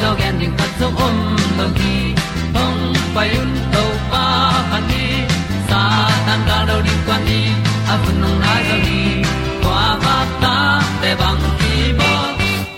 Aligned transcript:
dog 0.00 0.20
ending 0.28 0.54
tu 0.58 0.64
pi 0.64 0.66
zo 0.78 0.88
om 1.06 1.16
lo 1.58 1.66
gi 1.78 1.96
hong 2.56 2.80
pai 3.14 3.28
un 3.42 3.52
to 3.74 3.84
pa 4.10 4.24
han 4.70 4.82
ni 4.90 5.04
sa 5.68 5.80
tan 6.26 6.40
da 6.48 6.58
lo 6.68 6.76
di 6.86 6.94
kwa 7.06 7.16
ni 7.26 7.40
a 7.92 7.94
bu 8.02 8.10
nong 8.20 8.38
nai 8.44 8.62
zo 8.68 8.76
ni 8.86 9.00
kwa 9.62 9.84
ba 10.04 10.16
ta 10.42 10.56
te 11.02 11.10
bang 11.20 11.44
ki 11.60 11.74
bo 11.98 12.12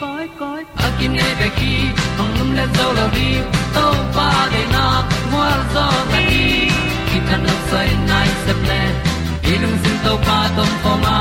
koi 0.01 0.27
koi 0.41 0.63
a 0.85 0.87
kim 0.99 1.13
nei 1.19 1.33
be 1.41 1.49
ki 1.59 1.73
hong 2.19 2.33
lum 2.39 2.51
le 2.59 2.65
zo 2.77 2.87
lo 2.99 3.07
di 3.17 3.29
to 3.75 3.87
pa 4.17 4.29
de 4.53 4.63
na 4.75 4.85
mo 5.33 5.45
zo 5.75 5.87
ta 6.13 6.19
ni 6.31 6.45
ki 7.09 7.19
tan 7.29 7.41
no 7.47 7.55
sai 7.71 7.89
nai 8.11 8.29
se 8.45 8.53
ple 8.63 8.81
ilung 9.53 9.77
sin 9.83 9.97
to 10.05 10.13
pa 10.27 10.39
tom 10.57 10.73
pa 10.85 10.93
ma. 11.05 11.17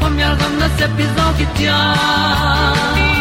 Pom 0.00 0.14
yal 0.22 0.34
gam 0.40 0.52
na 0.60 0.68
se 0.78 0.86
pi 0.96 1.04
zo 1.16 1.26
ki 1.38 1.46
ti 1.56 1.64
a 1.78 3.15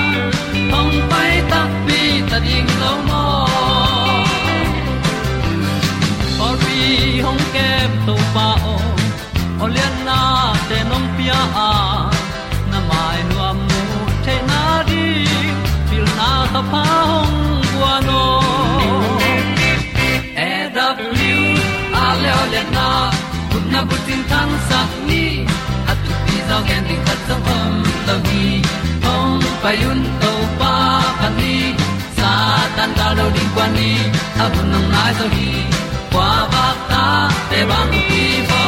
tu 26.56 26.62
pi 26.62 26.68
zo 26.68 26.68
gen 26.68 26.84
di 26.88 26.96
khat 27.06 27.20
zo 27.28 27.36
om 27.58 27.74
lo 28.08 28.16
gi 28.28 28.62
hong 29.06 29.44
pai 29.64 29.78
un 29.92 30.00
to 30.22 30.32
pa 30.60 30.76
pa 31.20 31.30
ni 31.38 31.76
sa 32.18 32.32
tan 32.78 32.90
da 32.98 33.08
ni. 33.76 33.92
A 34.40 34.46
bu 34.54 34.62
gi 35.36 35.52
kwa 36.12 36.30
ba 36.54 36.66
ta 36.90 37.04
te 37.50 37.60
bang 37.70 37.94
ki 38.08 38.24
bo 38.50 38.62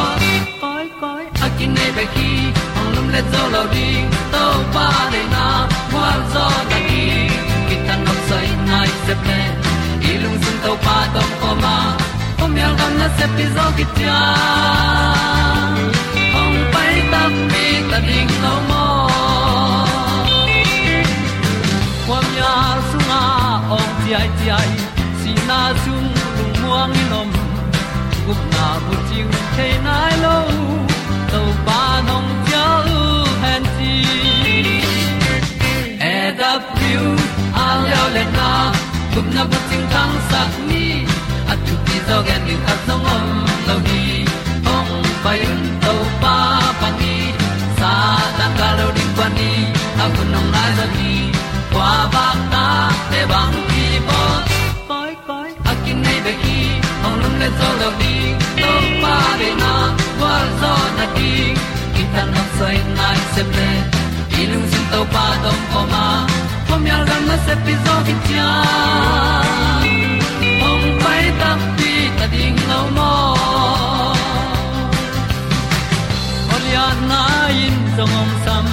koi 0.61 0.85
koi 1.01 1.23
a 1.45 1.47
kin 1.57 1.73
nei 1.75 1.91
be 1.97 2.05
ki 2.15 2.29
hong 2.75 2.89
lum 2.95 3.07
le 3.13 3.21
zo 3.31 3.41
lo 3.53 3.63
di 3.73 3.89
to 4.33 4.43
pa 4.73 4.87
de 5.13 5.21
na 5.33 5.45
kwa 5.91 6.09
zo 6.33 6.45
da 6.69 6.79
ki 6.89 7.05
ki 7.67 7.75
tan 7.87 7.99
nok 8.05 8.19
sai 8.29 8.47
nai 8.69 8.89
se 9.05 9.13
ple 9.21 9.39
ilung 10.11 10.37
sun 10.43 10.57
to 10.63 10.71
pa 10.85 10.97
tom 11.13 11.29
ko 11.41 11.49
ma. 11.63 11.77
Pom 12.37 12.51
yal 12.61 12.73
gam 12.79 12.93
na 12.99 13.07
se 13.17 13.25
pi 13.35 13.45
zo 13.55 13.65
ki 13.77 13.85
tia 13.95 14.19
hong 16.35 16.59
pai 16.73 16.93
ta 17.11 17.21
mi 17.51 17.66
ta 17.91 17.99
ding 18.07 18.31
lo 18.43 18.53
mo 18.69 18.85
kwam 22.05 22.25
ya 22.39 22.53
sunga 22.89 23.21
ong 23.77 23.91
ti 24.01 24.09
ai 24.19 24.29
ti 24.39 24.47
ai 24.59 24.71
si 25.19 25.31
na 25.49 25.59
zum 25.83 26.05
lung 26.37 26.55
muang 26.61 26.91
ni 26.95 27.03
nom 27.11 27.29
gup 28.25 28.41
na 28.53 28.67
bu 28.85 28.93
ting 29.09 29.31
te 29.55 29.67
nai 29.85 30.13
lo 30.23 30.37
to 31.31 31.41
pa 31.65 31.81
nong 32.07 32.29
pia 32.43 32.65
u 32.97 33.01
han 33.43 33.63
ti 33.77 33.95
e 36.11 36.15
da 36.39 36.51
pru 36.73 37.05
a 37.63 37.67
leo 37.85 38.05
le 38.15 38.23
na 38.37 38.49
gup 39.13 39.27
na 39.35 39.43
bu 39.49 39.57
ting 39.69 39.85
tang 39.93 40.15
sat 40.29 40.51
ni 40.69 40.85
at 41.51 41.59
tu 41.65 41.73
ti 41.85 41.97
zo 42.07 42.17
gen 42.27 42.41
ni 42.47 42.55
khat 42.65 42.79
song 42.87 43.09
om 43.15 43.25
lo 43.67 43.75
ni 43.87 44.03
ong 44.75 44.91
pai 45.23 45.39
un 45.51 45.76
bang 53.31 53.55
ki 53.69 53.85
bo 54.07 54.21
koi 54.89 55.11
koi 55.27 55.49
a 55.71 55.73
kin 55.83 55.97
nei 56.05 56.19
be 56.25 56.33
ki 56.43 56.59
ong 57.05 57.17
lum 57.21 57.35
le 57.41 57.49
zo 57.59 57.69
lo 57.81 57.89
di 58.01 58.15
to 58.61 58.71
pa 59.03 59.15
de 59.39 59.49
na 59.63 59.73
wa 60.21 60.33
zo 60.61 60.73
na 60.97 61.05
di 61.17 61.31
ki 61.95 62.03
ta 62.13 62.23
na 62.33 62.43
sai 62.57 62.77
nai 62.99 63.17
se 63.33 63.43
pe 63.53 63.69
i 64.37 64.41
ilung 64.43 64.67
sin 64.71 64.85
to 64.91 65.01
pa 65.13 65.25
dong 65.43 65.63
ko 65.71 65.81
ma. 65.93 66.05
Pom 66.67 66.83
yal 66.89 67.03
gam 67.09 67.23
na 67.29 67.37
se 67.45 67.53
pi 67.65 67.73
zo 67.85 67.95
ki 68.07 68.15
cha 68.29 68.49
ong 70.69 70.85
pai 71.03 71.23
ta 71.39 71.51
pi 71.77 71.91
ta 72.17 72.25
ding 72.33 72.59
lo 72.71 72.79
mo 72.97 73.13
ol 76.55 76.65
ya 76.75 76.87
na 77.09 77.21
in 77.65 77.77
zo 77.95 78.03
ngom 78.11 78.29
sam 78.45 78.65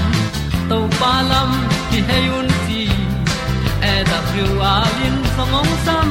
to 0.69 0.79
pa 0.99 1.13
lam 1.31 1.51
ki 1.91 2.01
hay 2.09 2.27
un 2.39 2.49
ti 4.35 4.43
a 4.73 4.77
lin 4.99 5.17
song 5.35 5.55
ong 5.61 5.73
sam 5.87 6.09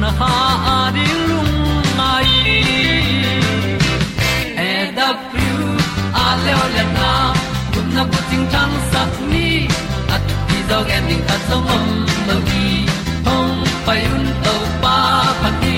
na 0.00 0.08
ha 0.18 0.32
a 0.74 0.78
di 0.96 1.06
lung 1.28 1.54
mai. 1.98 2.30
E 4.68 4.72
da 4.96 5.08
thru 5.30 5.52
a 6.24 6.26
le 6.44 6.52
o 6.62 6.64
le 6.74 6.84
na 6.96 7.10
kun 7.72 7.86
na 7.96 8.02
ko 8.12 8.18
ting 8.30 8.46
tang 8.52 8.74
sat 8.90 9.12
ni. 9.32 9.48
At 10.14 10.22
ti 10.48 10.58
dog 10.70 10.88
ending 10.96 11.24
ta 11.28 11.36
song 11.48 11.68
om 11.76 11.88
lo 12.28 12.36
gi 12.48 12.68
hong 13.26 13.56
pai 13.86 14.00
un 14.14 14.24
to 14.44 14.54
pa 14.82 14.96
pa 15.40 15.50
ti 15.62 15.76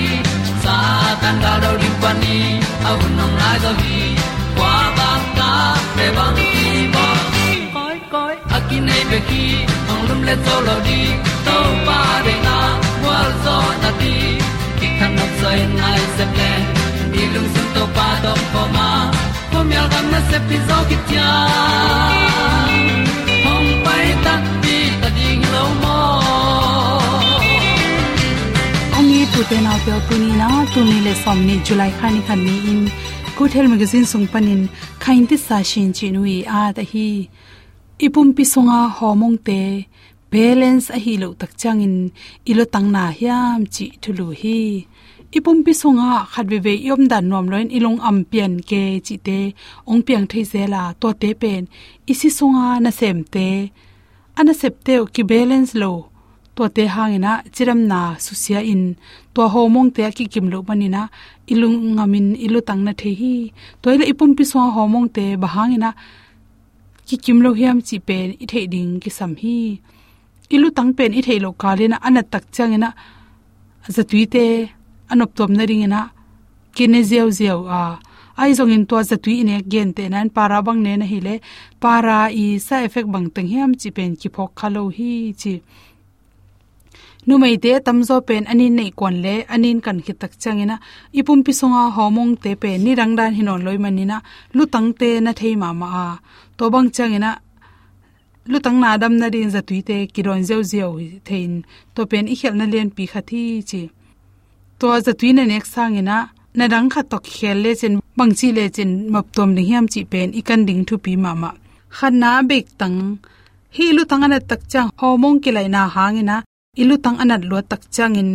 sa 0.63 0.77
tan 1.21 1.35
da 1.43 1.53
do 1.63 1.71
ri 1.81 1.91
pa 2.01 2.11
ni. 2.21 2.39
A 2.87 2.89
un 3.03 3.11
nong 3.19 3.35
lai 3.41 3.57
do 3.65 3.71
gi 3.81 4.01
qua 4.57 4.75
ba 4.97 5.11
ta 5.37 5.51
pe 5.95 6.05
bang 6.17 6.39
nei 8.87 9.03
pe 9.11 9.19
ki 9.27 9.43
ong 9.91 10.03
lum 10.09 10.21
le 10.27 10.35
zo 10.45 10.55
lo 10.67 10.75
di 10.87 10.99
to 11.45 11.57
pa 11.87 11.99
de 12.25 12.33
na 12.45 12.57
wa 13.05 13.17
zo 13.43 13.57
na 13.83 13.91
ti 13.99 14.15
ki 14.79 14.87
kan 14.99 15.11
nok 15.17 15.31
sai 15.41 15.59
nai 15.79 16.01
se 16.15 16.25
ple 16.33 16.51
ni 17.13 17.23
lung 17.33 17.49
sun 17.53 17.67
to 17.75 17.83
pa 17.97 18.07
do 18.23 18.33
po 18.53 18.63
ma. 18.75 18.89
Po 19.51 19.59
mi 19.69 19.75
al 19.81 19.87
gam 19.93 20.05
na 20.13 20.19
se 20.29 20.37
pi 20.47 20.57
zo 20.67 20.77
ki 20.89 20.97
tia 21.07 21.29
hong 23.45 23.71
pai 23.85 24.07
ta 24.25 24.35
ti 24.63 24.77
ta 25.01 25.09
ding 25.17 25.43
lo 25.53 25.63
mo 25.81 25.97
ong 28.97 29.07
ni 29.11 29.21
tu 29.33 29.41
te 29.49 29.57
na 29.65 29.73
pe 29.85 29.93
tu 30.07 30.21
ni 30.25 30.31
na 30.41 30.51
tu 30.75 30.79
ni 30.91 30.97
le 31.07 31.13
som 31.23 31.39
ni 31.47 31.55
july 31.67 31.91
khani 31.99 32.21
khan 32.27 32.39
ni 32.47 32.55
in 32.73 32.81
good 33.37 33.53
magazine 33.73 34.05
sung 34.11 34.27
panin 34.33 34.61
khain 35.03 35.23
ti 35.29 35.37
sa 35.47 35.57
shin 35.69 35.89
chi 35.97 36.07
a 36.59 36.61
ta 36.77 36.83
hi 36.93 37.09
ipum 37.99 38.33
pisunga 38.33 38.89
homong 38.89 39.37
te 39.37 39.85
balance 40.31 40.89
a 40.89 40.97
hi 40.97 41.13
lo 41.21 41.27
tak 41.37 41.53
changin 41.61 42.09
ilo 42.49 42.65
tang 42.73 42.89
na 42.95 43.03
hiam 43.19 43.69
chi 43.73 43.85
thulu 44.01 44.27
hi. 44.41 44.59
Ipum 45.37 45.57
pisunga 45.65 46.25
khatwe 46.31 46.57
ve 46.65 46.73
yom 46.87 47.01
dan 47.11 47.29
nom 47.29 47.45
loin 47.51 47.69
ilong 47.77 47.99
am 48.09 48.17
pian 48.31 48.53
ke 48.69 48.83
chi 49.05 49.15
te 49.27 49.39
ong 49.89 50.01
piang 50.05 50.25
thei 50.31 50.43
zela 50.51 50.81
to 51.01 51.09
te 51.21 51.29
pen. 51.41 51.63
Isi 52.11 52.29
sunga 52.37 52.65
na 52.83 52.91
sem 52.99 53.19
te. 53.33 53.47
Ana 54.39 54.53
sep 54.61 54.75
te 54.85 54.93
ki 55.13 55.23
balance 55.29 55.73
lo 55.81 55.91
to 56.55 56.63
te 56.75 56.83
hangina 56.95 57.31
chiram 57.53 57.81
na 57.91 57.99
susia 58.25 58.59
in. 58.73 58.83
To 59.33 59.41
homong 59.53 59.89
te 59.95 60.01
ki 60.17 60.25
kim 60.33 60.45
lo 60.53 60.57
manina 60.67 61.01
ilung 61.53 61.77
ngamin 61.95 62.27
ilo 62.45 62.59
tang 62.67 62.81
na 62.85 62.91
the 62.99 63.09
hi. 63.19 63.35
Toile 63.81 64.05
ipum 64.11 64.31
pisunga 64.37 64.69
homong 64.77 65.07
te 65.15 65.25
bahangina 65.41 65.89
ki 67.07 67.15
kim 67.23 67.37
lo 67.45 67.49
hiam 67.59 67.77
chi 67.87 67.97
pen 68.07 68.27
i 68.43 68.45
thei 68.51 68.65
ding 68.73 68.91
ki 69.03 69.09
sam 69.17 69.31
hi. 69.41 69.57
Ilu 70.55 70.67
tang 70.77 70.91
pen 70.97 71.11
i 71.19 71.21
thei 71.27 71.39
lo 71.45 71.49
ka 71.61 71.69
le 71.79 71.85
na 71.91 71.97
ana 72.07 72.21
tak 72.33 72.45
chang 72.55 72.75
na 72.83 72.89
za 73.95 74.03
tui 74.09 74.23
te 74.33 74.45
anop 75.11 75.31
tom 75.37 75.51
na 75.57 75.63
ring 75.69 75.85
na 75.93 76.01
ki 76.75 76.85
ne 76.93 76.99
zeu 77.11 77.27
zeu 77.39 77.59
a 77.79 77.81
ai 78.41 78.51
zong 78.57 78.73
in 78.75 78.85
to 78.89 78.97
za 79.09 79.17
tui 79.23 79.43
ne 79.49 79.55
gen 79.71 79.89
te 79.97 80.03
nan 80.13 80.27
para 80.35 80.57
bang 80.65 80.81
ne 80.85 80.93
na 81.01 81.05
hi 81.11 81.19
le 81.27 81.35
para 81.83 82.19
i 82.43 82.45
sa 82.67 82.75
effect 82.87 83.09
bang 83.13 83.27
tang 83.35 83.49
hiam 83.53 83.71
chi 83.81 83.89
pen 83.97 84.11
ki 84.21 84.29
phok 84.35 84.51
khalo 84.59 84.83
hi 84.97 85.11
chi 85.41 85.53
nu 87.27 87.33
mai 87.41 87.55
te 87.63 87.71
tamzo 87.85 88.15
pen 88.27 88.43
anin 88.51 88.73
nei 88.77 88.91
kon 88.99 89.15
le, 89.23 89.35
anin 89.53 89.79
kan 89.85 89.97
khit 90.05 90.17
tak 90.21 90.33
changena. 90.41 90.75
Ipum 91.19 91.39
pi 91.45 91.51
songa 91.59 91.83
homong 91.95 92.33
te 92.43 92.51
pe 92.61 92.69
ni 92.83 92.91
rangdan 92.99 93.33
hinon 93.37 93.61
loi 93.65 93.77
manina. 93.83 94.17
Lu 94.55 94.63
tang 94.73 94.89
te 94.99 95.09
na 95.25 95.31
thei 95.39 95.55
ma 95.61 95.69
ma 95.79 95.87
a. 96.05 96.07
To 96.57 96.63
bang 96.73 96.89
changena. 96.95 97.31
Lutang 98.51 98.79
na 98.83 98.97
dam 98.97 99.13
na 99.21 99.27
din 99.33 99.49
za 99.55 99.61
tuite 99.67 99.97
kiron 100.13 100.43
zeu 100.49 100.61
zeu 100.71 100.91
thein. 101.27 101.53
To 101.95 102.01
pen 102.11 102.27
i 102.33 102.35
khel 102.39 102.55
na 102.59 102.65
len 102.73 102.89
pi 102.95 103.03
khathi 103.11 103.41
chi. 103.69 103.81
To 104.79 104.87
za 105.05 105.13
tuina 105.19 105.43
nek 105.47 105.65
sangina 105.73 106.17
na 106.57 106.65
dang 106.73 106.89
kha 106.93 107.01
tok 107.11 107.23
khel 107.35 107.57
le 107.63 107.71
chen 107.79 107.93
bangchi 108.17 108.47
le 108.57 108.63
chen 108.75 108.91
map 109.13 109.27
tom 109.35 109.49
ni 109.55 109.63
hiam 109.69 109.85
chi 109.93 110.01
pen 110.11 110.29
ikan 110.39 110.61
ding 110.67 110.83
thu 110.87 110.95
pi 111.05 111.11
mama 111.23 111.49
khan 111.97 112.13
na 112.21 112.29
bek 112.49 112.65
tang. 112.79 112.97
Hi 113.75 113.85
lu 113.95 114.03
tang 114.09 114.23
ana 114.25 114.39
tak 114.49 114.61
chang. 114.71 114.89
Homong 114.99 115.37
ki 115.43 115.51
lai 115.57 115.67
na 115.75 115.81
hangina 115.95 116.37
ilu 116.81 116.95
tang 117.03 117.17
anat 117.23 117.41
lo 117.49 117.57
tak 117.71 117.81
changin. 117.95 118.29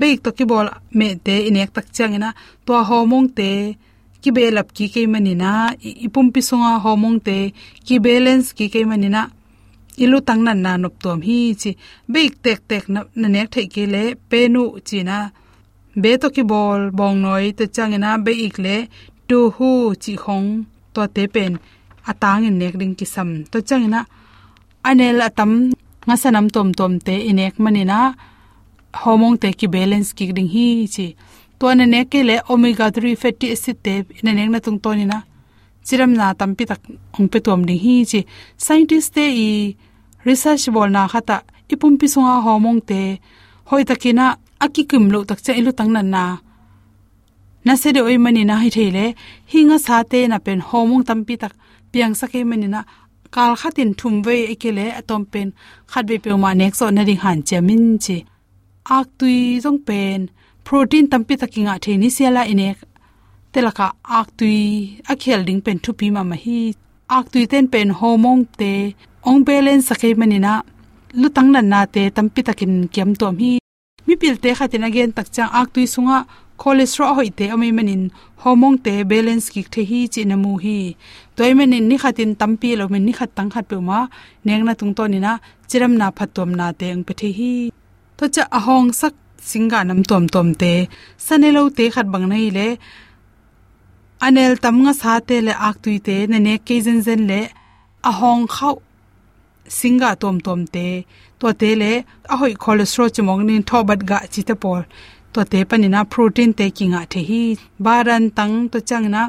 Beik 0.00 0.18
to 0.24 0.30
ki 0.36 0.44
bol 0.50 0.66
me 0.98 1.08
te 1.26 1.34
inek 1.48 1.70
tak 1.76 1.86
changina. 1.96 2.28
To 2.66 2.72
homong 2.88 3.28
te 3.38 3.48
ki 4.22 4.30
belap 4.36 4.68
ki 4.76 4.86
ke 4.94 5.02
manina 5.12 5.50
ipum 6.06 6.26
pi 6.34 6.40
songa 6.48 6.72
homong 6.84 7.18
te 7.26 7.36
ki 7.86 7.96
balance 8.04 8.48
ki 8.56 8.66
ke 8.72 8.80
manina 8.90 9.22
ilu 10.02 10.18
tang 10.26 10.42
nan 10.46 10.58
na 10.64 10.72
nop 10.82 10.94
tom 11.04 11.20
hi 11.26 11.38
chi. 11.60 11.70
Beik 12.12 12.32
tek 12.44 12.60
tek 12.70 12.84
na 12.94 13.00
nek 13.34 13.48
thei 13.54 13.66
ke 13.74 13.84
le 13.94 14.02
penu 14.30 14.64
china. 14.88 15.18
Be 16.02 16.10
to 16.22 16.28
ki 16.34 16.42
bol 16.50 16.80
bong 16.98 17.16
noi 17.24 17.46
te 17.58 17.64
changina. 17.76 18.10
Beik 18.26 18.56
le 18.64 18.76
tu 19.28 19.38
hu 19.56 19.70
chi 20.02 20.12
khong 20.24 20.48
to 20.94 21.02
te 21.14 21.22
pen. 21.34 21.52
Atang 22.10 22.42
in 22.48 22.56
nek 22.60 22.74
ding 22.80 22.94
ki 22.98 23.06
sam 23.14 23.30
to 23.50 23.58
changina. 23.68 24.00
Anel 24.88 25.18
atam 25.28 25.52
nga 26.06 26.16
sanam 26.22 26.46
tom 26.54 26.68
tom 26.78 26.92
te 27.06 27.14
inek 27.30 27.58
manina. 27.64 28.14
Hormone 29.02 29.38
te 29.42 29.48
ki 29.58 29.66
balance 29.74 30.10
ki 30.16 30.32
ding 30.36 30.50
hi 30.54 30.66
chi. 30.94 31.06
To 31.58 31.74
na 31.74 31.84
ne 31.86 32.00
ke 32.10 32.20
le 32.28 32.36
omega 32.52 32.86
3 32.90 33.16
fatty 33.22 33.46
acid 33.54 33.76
te 33.84 33.94
na 34.24 34.30
nek 34.32 34.48
na 34.50 34.58
tung 34.64 34.80
toni 34.84 35.04
na 35.12 35.18
chiram 35.86 36.12
na 36.18 36.34
tampi 36.40 36.64
tak 36.70 36.80
ong 37.18 37.28
pe 37.32 37.38
tom 37.46 37.60
ding 37.68 37.80
hi 37.84 37.94
chi. 38.10 38.20
Scientist 38.64 39.14
te 39.16 39.24
i 39.46 39.48
research 40.28 40.64
bol 40.74 40.90
na 40.96 41.02
khata 41.12 41.36
ipum 41.72 41.94
pi 42.00 42.06
sunga 42.12 42.34
hormone 42.44 42.82
te 42.90 43.00
hoi 43.70 43.84
takina 43.88 44.26
aki 44.64 44.82
kim 44.90 45.04
lo 45.12 45.18
tak 45.28 45.40
che 45.44 45.52
ilu 45.60 45.72
tang 45.78 45.92
na 45.94 46.02
na. 46.14 46.24
Na 47.66 47.72
se 47.80 47.88
de 47.94 48.00
oi 48.08 48.18
manina 48.24 48.54
hi 48.62 48.68
thele 48.76 49.04
hinga 49.52 49.78
sa 49.86 49.96
te 50.10 50.20
na 50.28 50.38
pen 50.44 50.60
hormone 50.68 51.04
tampi 51.08 51.34
tak 51.42 51.54
piang 51.92 52.14
sa 52.18 52.26
ke 52.32 52.38
manina 52.50 52.80
kal 53.34 53.52
khatin 53.60 53.90
thum 53.98 54.14
ve 54.26 54.36
ekele 54.52 54.86
atom 55.00 55.22
pen 55.32 55.48
khat 55.90 56.04
be 56.08 56.16
pe 56.24 56.28
ma 56.44 56.50
nek 56.60 56.72
so 56.78 56.86
na 56.96 57.02
ring 57.08 57.22
han 57.24 57.38
chamin 57.48 57.84
chi 58.04 58.16
ak 58.96 59.06
tui 59.18 59.38
jong 59.64 59.80
pen 59.88 60.20
protein 60.66 61.04
tampi 61.12 61.34
takinga 61.42 61.74
theni 61.84 62.08
siala 62.16 62.42
ine 62.52 62.68
telaka 63.52 63.86
ak 64.18 64.28
tui 64.38 64.58
akhel 65.12 65.40
ding 65.48 65.60
pen 65.66 65.78
thu 65.84 65.90
pi 65.98 66.06
ma 66.16 66.22
ma 66.30 66.36
hi 66.44 66.58
ak 67.16 67.24
tui 67.32 67.44
ten 67.52 67.64
pen 67.72 67.88
hormone 67.98 68.44
te 68.60 68.72
ong 69.28 69.40
balance 69.46 69.84
sakai 69.88 70.12
manina 70.20 70.52
lutang 71.20 71.48
nan 71.54 71.66
na 71.72 71.80
te 71.94 72.02
tampi 72.16 72.40
takin 72.48 72.74
kiam 72.94 73.10
tom 73.20 73.34
hi 73.42 73.52
mi 74.06 74.14
pil 74.20 74.36
te 74.42 74.50
khatin 74.58 74.86
again 74.88 75.10
takcha 75.16 75.44
ak 75.60 75.68
tui 75.74 75.86
sunga 75.94 76.18
cholesterol 76.60 77.14
hoi 77.18 77.30
te 77.38 77.44
ami 77.54 77.68
manin 77.78 78.02
hormone 78.42 78.78
te 78.84 78.94
balance 79.10 79.48
ki 79.54 79.62
the 79.72 79.82
hi 79.90 80.00
chi 80.12 80.22
na 80.30 80.36
mu 80.44 80.52
hi 80.64 80.78
toy 81.36 81.52
manin 81.58 81.84
ni 81.90 81.96
khatin 82.02 82.32
tampi 82.40 82.70
lo 82.78 82.84
min 82.92 83.04
ni 83.06 83.12
khat 83.18 83.30
tang 83.36 83.50
khat 83.54 83.64
pe 83.70 83.76
ma 83.88 83.98
neng 84.44 84.64
na 84.66 84.72
tung 84.80 84.94
to 84.96 85.04
ni 85.12 85.18
na 85.26 85.32
chiram 85.68 85.92
na 86.00 86.06
phatom 86.18 86.50
na 86.58 86.66
te 86.78 86.86
ang 86.94 87.04
pe 87.06 87.12
the 87.20 87.28
hi 87.38 87.52
to 88.18 88.24
cha 88.34 88.44
ahong 88.58 88.90
sak 89.00 89.14
singa 89.50 89.80
nam 89.88 90.00
tom 90.10 90.24
tom 90.34 90.48
te 90.60 90.72
sanelo 91.26 91.62
te 91.76 91.84
khat 91.94 92.06
bang 92.12 92.26
nei 92.32 92.46
le 92.56 92.68
anel 94.26 94.52
tam 94.62 94.76
nga 94.84 94.92
sa 95.00 95.12
te 95.28 95.36
le 95.46 95.52
ak 95.68 95.76
tui 95.84 95.98
te 96.06 96.16
ne 96.30 96.38
ne 96.46 96.54
ke 96.66 96.76
zen 96.86 97.00
zen 97.06 97.22
le 97.30 97.40
ahong 98.10 98.44
khau 98.54 98.76
singa 99.78 100.10
tom 100.22 100.36
tom 100.46 100.60
te 100.74 100.86
to 101.40 101.52
te 101.60 101.70
le 101.82 101.92
ahoi 102.32 102.52
cholesterol 102.64 103.10
chmong 103.14 103.42
nin 103.48 103.62
thobat 103.68 104.00
ga 104.10 104.18
chi 104.32 104.42
te 104.48 104.54
por 104.62 104.80
to 105.34 105.40
te 105.52 105.60
panina 105.68 106.00
protein 106.12 106.50
te 106.58 106.66
kinga 106.76 107.00
the 107.12 107.20
hi. 107.28 107.42
Baran 107.84 108.24
tang 108.36 108.54
to 108.72 108.78
changna 108.88 109.22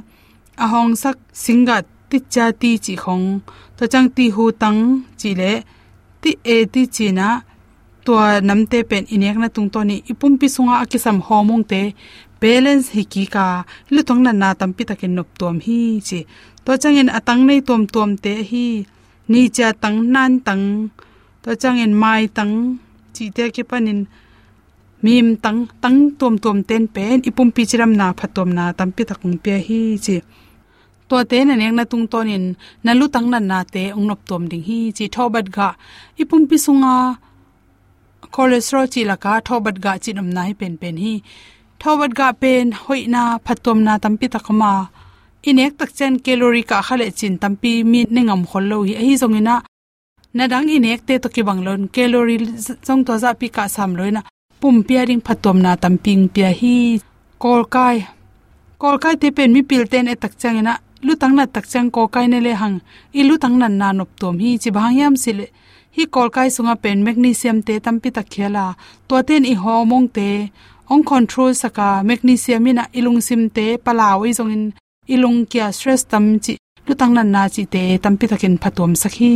ahong 0.64 0.94
sak 1.02 1.18
singa 1.44 1.78
ti 2.10 2.18
cha 2.34 2.46
ti 2.62 2.72
chi 2.86 2.94
khong. 3.04 3.26
To 3.78 3.84
chang 3.92 4.08
ti 4.16 4.26
hu 4.36 4.44
tang 4.62 4.80
chi 5.20 5.30
le 5.40 5.52
ti 6.22 6.32
e 6.56 6.58
ti 6.74 6.82
chi 6.96 7.08
na 7.20 7.28
to 8.06 8.14
namte 8.48 8.80
pen 8.90 9.04
inek 9.14 9.38
na 9.42 9.48
tung 9.56 9.70
to 9.74 9.80
ni. 9.90 9.96
Ipum 10.12 10.34
pi 10.40 10.48
sunga 10.56 10.76
akisam 10.84 11.18
homong 11.28 11.64
te 11.72 11.82
balance 12.42 12.88
hi 12.96 13.04
ki 13.14 13.24
ka. 13.36 13.46
Lu 13.94 14.02
tong 14.08 14.22
na 14.26 14.32
na 14.42 14.50
tam 14.60 14.72
pi 14.78 14.84
takin 14.90 15.12
nop 15.18 15.30
tom 15.40 15.56
hi 15.66 15.80
chi. 16.08 16.20
To 16.66 16.72
changin 16.82 17.10
atang 17.18 17.42
nei 17.48 17.60
tom 17.68 17.82
tom 17.94 18.10
te 18.24 18.34
hi. 18.50 18.68
Ni 19.32 19.42
cha 19.56 19.68
tang 19.84 19.98
nan 20.14 20.32
tang. 20.48 20.66
To 21.44 21.50
changin 21.62 21.94
mai 22.02 22.24
tang 22.38 22.54
chi 23.16 23.26
te 23.36 23.44
ki 23.56 23.64
panin 23.72 24.02
mim 25.06 25.28
tang 25.44 25.60
tang 25.84 26.00
tom 26.20 26.34
tom 26.44 26.58
ten 26.70 26.84
pen, 26.96 27.16
ipum 27.30 27.50
pi 27.56 27.64
chiram 27.70 27.92
na 28.00 28.08
phatom 28.20 28.50
na 28.58 28.64
tam 28.78 28.90
takung 29.10 29.38
pe 29.44 29.54
hi 29.68 29.80
chi. 30.06 30.18
To 31.10 31.16
te 31.32 31.38
na 31.48 31.54
nek 31.62 31.74
na 31.78 31.84
tung 31.92 32.06
tonin 32.12 32.46
na 32.86 32.92
lu 33.00 33.06
tang 33.16 33.28
na 33.34 33.40
na 33.52 33.60
te 33.74 33.84
ong 33.98 34.08
nop 34.10 34.22
tom 34.30 34.44
ding 34.52 34.66
hi 34.68 34.80
chi. 34.98 35.06
Thobat 35.16 35.46
ga, 35.56 35.68
ipum 36.22 36.42
pi 36.50 36.56
sunga, 36.66 36.96
cholesterol 38.34 38.86
chi 38.94 39.02
laka 39.10 39.32
thobat 39.48 39.76
ga 39.84 39.92
chi 40.04 40.12
nam 40.18 40.28
nai 40.38 40.52
pen 40.60 40.74
pen 40.82 40.96
hi. 41.04 41.14
Thobat 41.82 42.12
ga 42.20 42.28
pen 42.42 42.66
hoina 42.84 43.24
phatom 43.46 43.78
na 43.86 43.94
tampi 44.04 44.28
takama 44.34 44.72
inek 45.50 45.74
tak 45.80 45.92
chen 45.98 46.14
calorie 46.26 46.66
ka 46.70 46.78
khale 46.88 47.08
chin 47.20 47.34
tampi 47.42 47.72
mi 47.92 48.00
nengam 48.16 48.42
khollo 48.50 48.78
hi. 48.88 48.94
Hi 49.04 49.14
zongina 49.22 49.56
na 50.36 50.44
inek 50.78 51.02
te 51.08 51.14
to 51.24 51.28
ki 51.36 51.42
banglon 51.48 51.82
calorie 51.96 52.40
jong 52.86 53.02
to 53.08 53.14
za 53.24 53.30
pi 53.40 53.48
ka 53.56 53.64
sam 53.76 53.92
loina 54.00 54.22
pum 54.66 54.82
pia 54.88 55.06
ring 55.06 55.22
phatom 55.22 55.58
na 55.62 55.72
tamping 55.84 56.24
pia 56.34 56.50
hi. 56.60 56.76
Kol 57.44 57.62
kai. 57.74 57.98
Kol 58.82 58.98
kai 59.04 59.16
te 59.22 59.28
pen 59.38 59.54
mi 59.56 59.62
pil 59.70 59.84
ten 59.92 60.08
e 60.14 60.16
tak 60.24 60.34
changena 60.42 60.74
lu 61.06 61.14
tang 61.22 61.34
na 61.38 61.44
tak 61.56 61.66
chang 61.72 61.90
ko 61.96 62.02
kai 62.14 62.26
ne 62.32 62.40
le 62.46 62.54
hang. 62.62 62.78
I 63.20 63.22
lu 63.30 63.36
tang 63.44 63.56
nan 63.62 63.74
na 63.82 63.88
nop 63.98 64.10
tom 64.20 64.36
hi. 64.44 64.52
Chi 64.62 64.70
bhang 64.76 64.96
yam 65.00 65.14
sil 65.24 65.40
hi 65.96 66.04
kol 66.16 66.30
kai 66.36 66.50
sunga 66.56 66.76
pen 66.84 66.98
magnesium 67.06 67.58
te 67.68 67.74
tampi 67.86 68.10
tak 68.18 68.28
khela 68.34 68.66
to 69.08 69.16
ten 69.28 69.44
i 69.54 69.54
ho 69.62 69.76
mong 69.92 70.08
te. 70.16 70.30
Ong 70.92 71.04
control 71.12 71.52
saka 71.62 71.88
magnesium 72.10 72.68
ina 72.70 72.84
ilung 72.98 73.22
sim 73.28 73.44
te 73.56 73.66
palaw 73.86 74.20
i 74.30 74.32
zong 74.38 74.52
in. 74.56 74.64
Ilung 75.14 75.40
kya 75.52 75.66
stress 75.78 76.02
tam 76.12 76.26
chi. 76.44 76.54
Lu 76.88 76.94
tang 77.00 77.14
nan 77.18 77.30
na 77.36 77.42
chi 77.54 77.64
te 77.74 77.84
tampi 78.04 78.26
takin 78.32 78.56
phatom 78.62 78.92
sakhi 79.02 79.32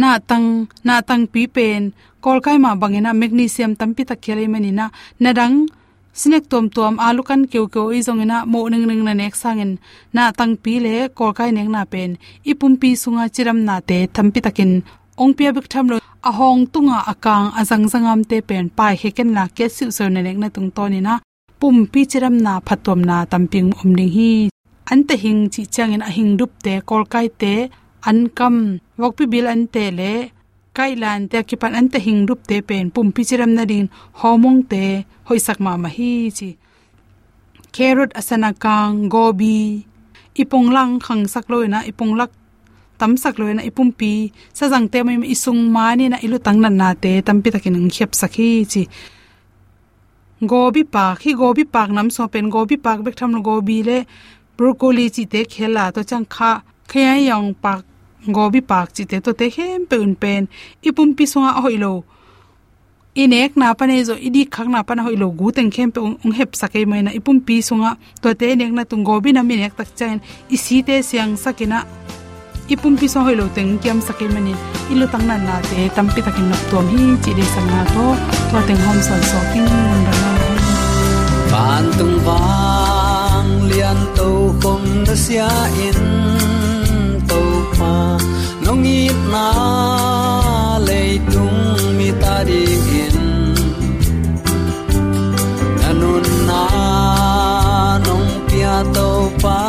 na 0.00 0.08
tang 0.28 0.46
na 0.86 0.94
tang 1.08 1.24
pi 1.32 1.42
pen 1.56 1.82
kol 2.24 2.38
kai 2.44 2.58
ma 2.64 2.70
bangena 2.80 3.10
magnesium 3.20 3.72
tampi 3.80 4.02
tak 4.08 4.18
khele 4.24 4.44
manina 4.52 4.86
nadang 5.22 5.56
sinek 6.20 6.44
tom 6.50 6.64
tom 6.76 6.94
alu 7.06 7.22
kan 7.28 7.40
keu 7.52 7.66
keu 7.74 7.86
i 7.96 7.98
zongena 8.06 8.38
mo 8.52 8.60
ning 8.72 8.84
ning 8.90 9.02
na 9.06 9.12
nek 9.20 9.34
sangin 9.42 9.72
na 10.16 10.22
tang 10.38 10.54
pi 10.62 10.72
le 10.84 10.94
kol 11.18 11.32
kai 11.38 11.50
nek 11.56 11.68
na 11.74 11.82
pen 11.92 12.10
ipum 12.50 12.72
pi 12.80 12.90
sunga 13.02 13.24
chiram 13.34 13.58
na 13.68 13.74
te 13.88 13.98
thampi 14.14 14.40
takin. 14.46 14.72
Ong 15.22 15.32
pia 15.36 15.50
bik 15.56 15.68
tham 15.72 15.86
lo 15.92 15.96
a 16.28 16.30
hong 16.38 16.62
tunga 16.72 16.98
akang 17.12 17.46
azang 17.60 17.86
zangam 17.92 18.20
te 18.30 18.36
pen 18.48 18.64
pai 18.78 18.94
heken 19.02 19.30
la 19.36 19.44
ke 19.56 19.66
siu 19.76 19.88
so 19.96 20.04
na 20.14 20.20
nek 20.26 20.36
na 20.42 20.48
tung 20.54 20.70
to 20.76 20.84
ni 20.92 21.00
na 21.06 21.14
pum 21.60 21.76
pi 21.92 22.00
chiram 22.10 22.36
na 22.46 22.52
phatom 22.66 23.00
na 23.08 23.16
tamping 23.32 23.68
om 23.80 23.90
ding 23.98 24.12
hi. 24.16 24.30
An 24.92 25.00
te 25.08 25.14
hing 25.22 25.42
chi 25.52 25.62
changin 25.74 26.06
a 26.08 26.10
hing 26.16 26.32
dup 26.38 26.52
te 26.64 26.74
kol 26.88 27.04
kai 27.12 27.28
te 27.40 27.52
an 28.10 28.18
kam 28.38 28.56
wok 29.00 29.12
pi 29.18 29.24
bil 29.32 29.46
an 29.54 29.62
te 29.74 29.84
le 29.98 30.12
kai 30.76 30.92
lan 31.02 31.20
te 31.30 31.38
ki 31.48 31.56
pan 31.60 31.72
an 31.78 31.86
te 31.92 31.98
hing 32.06 32.20
dup 32.28 32.40
te 32.48 32.56
pen 32.68 32.84
pum 32.94 33.08
pi 33.14 33.22
chiram 33.28 33.52
na 33.56 33.64
din 33.70 33.86
homong 34.20 34.60
te 34.70 34.84
hoi 35.28 35.38
sak 35.46 35.58
ma 35.64 35.72
ma 35.82 35.88
hi 35.96 36.12
chi 36.38 36.50
carrot 37.74 38.10
asana 38.20 38.50
kang 38.64 38.96
gobi 39.14 39.58
ipong 40.42 40.68
lang 40.76 40.92
khang 41.04 41.24
sak 41.32 41.46
loina 41.52 41.78
ipong 41.90 42.12
lak 42.20 42.32
tam 43.00 43.12
sak 43.22 43.34
loina 43.40 43.62
ipum 43.70 43.88
pi 43.98 44.12
sa 44.56 44.64
jang 44.72 44.86
te 44.92 44.98
mai 45.06 45.16
isung 45.34 45.62
mani 45.76 46.04
na 46.12 46.18
ilu 46.26 46.38
tang 46.46 46.58
nan 46.64 46.74
na 46.80 46.88
te 47.02 47.12
tam 47.26 47.36
pi 47.42 47.48
takin 47.54 47.78
ang 47.78 47.88
khep 47.94 48.10
sakhi 48.20 48.50
chi 48.72 48.82
gobi 50.50 50.82
pak 50.94 51.16
hi 51.24 51.30
gobi 51.42 51.64
pak 51.74 51.88
nam 51.96 52.08
so 52.14 52.22
pen 52.32 52.46
gobi 52.54 52.76
pak 52.84 52.98
bek 53.04 53.16
tham 53.18 53.32
gobi 53.48 53.76
le 53.88 53.98
broccoli 54.56 55.06
chi 55.14 55.22
te 55.32 55.40
khela 55.52 55.84
to 55.94 56.00
chang 56.10 56.26
kha 56.34 56.50
khaya 56.90 57.14
yang 57.28 57.50
pak 57.64 57.82
gobi 58.36 58.60
park 58.70 58.88
chi 58.96 59.04
te 59.10 59.16
to 59.24 59.32
te 59.40 59.46
hem 59.56 59.86
pe 59.90 59.96
un 60.06 60.14
pen 60.22 60.42
ipum 60.88 61.08
pi 61.16 61.24
songa 61.32 61.50
hoilo 61.64 61.92
inek 63.22 63.56
na 63.60 63.72
pane 63.78 63.96
zo 64.08 64.14
idi 64.28 64.42
khak 64.54 64.68
na 64.74 64.80
pana 64.88 65.02
hoilo 65.06 65.26
gu 65.38 65.46
teng 65.56 65.70
khem 65.74 65.88
pe 65.94 66.00
ung 66.24 66.34
hep 66.38 66.50
sakai 66.60 66.84
mai 66.90 67.00
na 67.06 67.10
ipum 67.18 67.38
pi 67.46 67.56
songa 67.68 67.90
to 68.22 68.28
te 68.40 68.48
nek 68.60 68.72
na 68.76 68.82
tung 68.90 69.04
gobi 69.08 69.30
na 69.36 69.42
minek 69.48 69.72
tak 69.78 69.88
chen 69.98 70.16
isi 70.56 70.76
te 70.88 70.96
siang 71.08 71.32
sakina 71.44 71.78
ipum 72.74 72.94
pi 73.00 73.06
so 73.12 73.18
hoilo 73.26 73.46
teng 73.56 73.70
kiam 73.82 73.98
sakai 74.06 74.28
mani 74.34 74.54
ilu 74.92 75.06
tang 75.12 75.24
na 75.28 75.36
na 75.46 75.54
te 75.68 75.78
tampi 75.96 76.20
takin 76.26 76.46
nok 76.50 76.62
tom 76.70 76.86
hi 76.92 77.02
chi 77.22 77.32
de 77.38 77.44
sang 77.54 77.68
na 77.72 77.80
to 77.94 78.06
to 78.50 78.58
teng 78.68 78.80
hom 78.86 78.98
san 79.08 79.22
so 79.30 79.38
king 79.52 79.68
mun 79.72 80.00
da 80.06 80.14
na 80.22 80.32
ban 81.50 81.84
tung 81.98 82.16
wang 82.26 83.50
lian 83.70 84.00
to 84.16 84.28
khom 84.62 84.82
na 85.06 85.14
sia 85.24 85.48
in 85.86 86.35
pa 87.78 87.94
nong 88.64 88.86
i 88.98 89.00
na 89.32 89.46
le 90.86 91.02
tung 91.32 91.60
mi 91.98 92.08
ta 92.22 92.34
ding 92.48 92.88
in 93.04 93.18
nanun 95.80 96.26
na 96.48 96.62
nong 98.06 98.28
pia 98.48 98.76
to 98.94 99.08
pa 99.42 99.65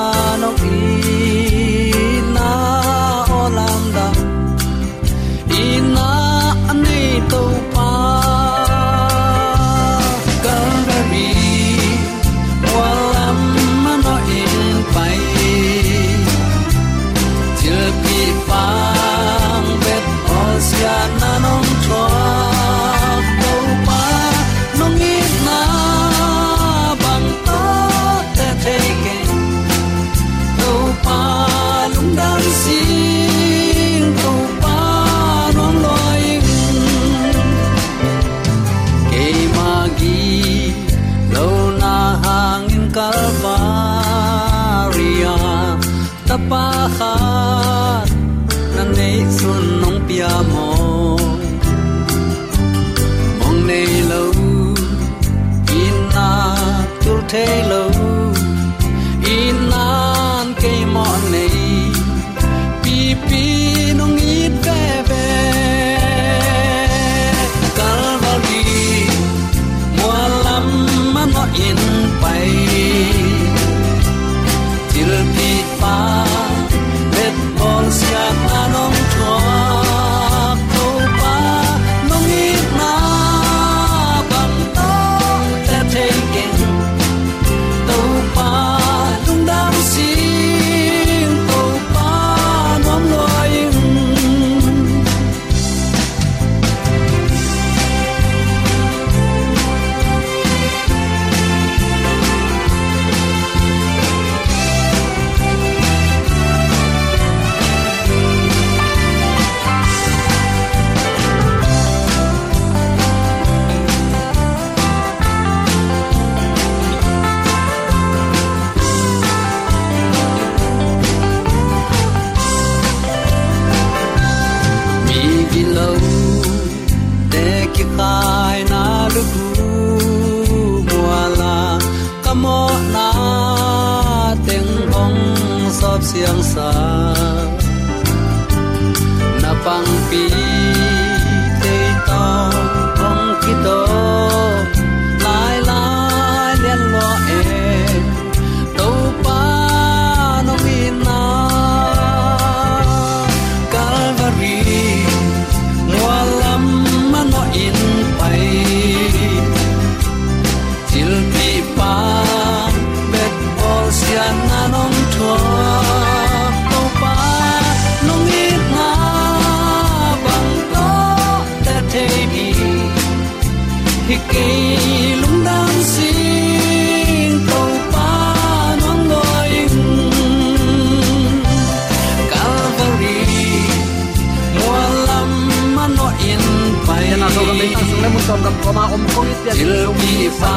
tom 188.27 188.43
gam 188.43 188.53
koma 188.63 188.83
om 188.95 189.03
kong 189.15 189.29
it 189.33 189.45
ya 189.47 189.53
til 189.59 189.73
pi 189.99 190.11
pa 190.39 190.53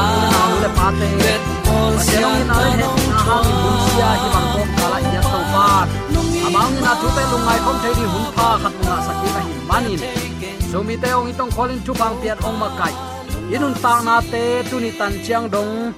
le 0.63 0.69
pa 0.79 0.87
te 0.99 1.09
bet 1.23 1.43
bol 1.67 1.95
sia 2.07 2.31
na 2.49 2.57
he 2.59 2.71
na 2.81 2.89
hang 3.27 3.47
in 3.51 3.59
bun 3.63 3.77
sia 3.87 4.09
hi 4.21 4.29
bang 4.35 4.49
kong 4.55 4.73
kala 4.79 4.99
ya 5.15 5.23
to 5.33 5.41
pa 5.53 5.67
amang 6.47 6.75
ina 6.79 6.93
tu 7.03 7.09
te 7.17 7.23
lungai 7.33 7.59
kom 7.65 7.77
the 7.85 7.91
di 7.99 8.05
hun 8.13 8.27
pa 8.39 8.49
khat 8.63 8.75
nga 8.87 8.97
sakina 9.07 9.41
hi 9.47 9.55
manin 9.71 10.01
so 10.73 10.83
mi 10.89 10.97
te 11.03 11.15
ong 11.19 11.31
itong 11.33 11.53
kholin 11.57 11.81
chu 11.87 11.93
pang 12.01 12.17
pian 12.21 12.39
ong 12.49 12.59
makai 12.63 12.95
inun 13.55 13.75
ta 13.83 13.93
na 14.07 14.17
te, 14.33 14.45
tu 14.71 14.77
ni 14.81 14.91
tan 14.99 15.13
chiang 15.25 15.47
dong. 15.55 15.95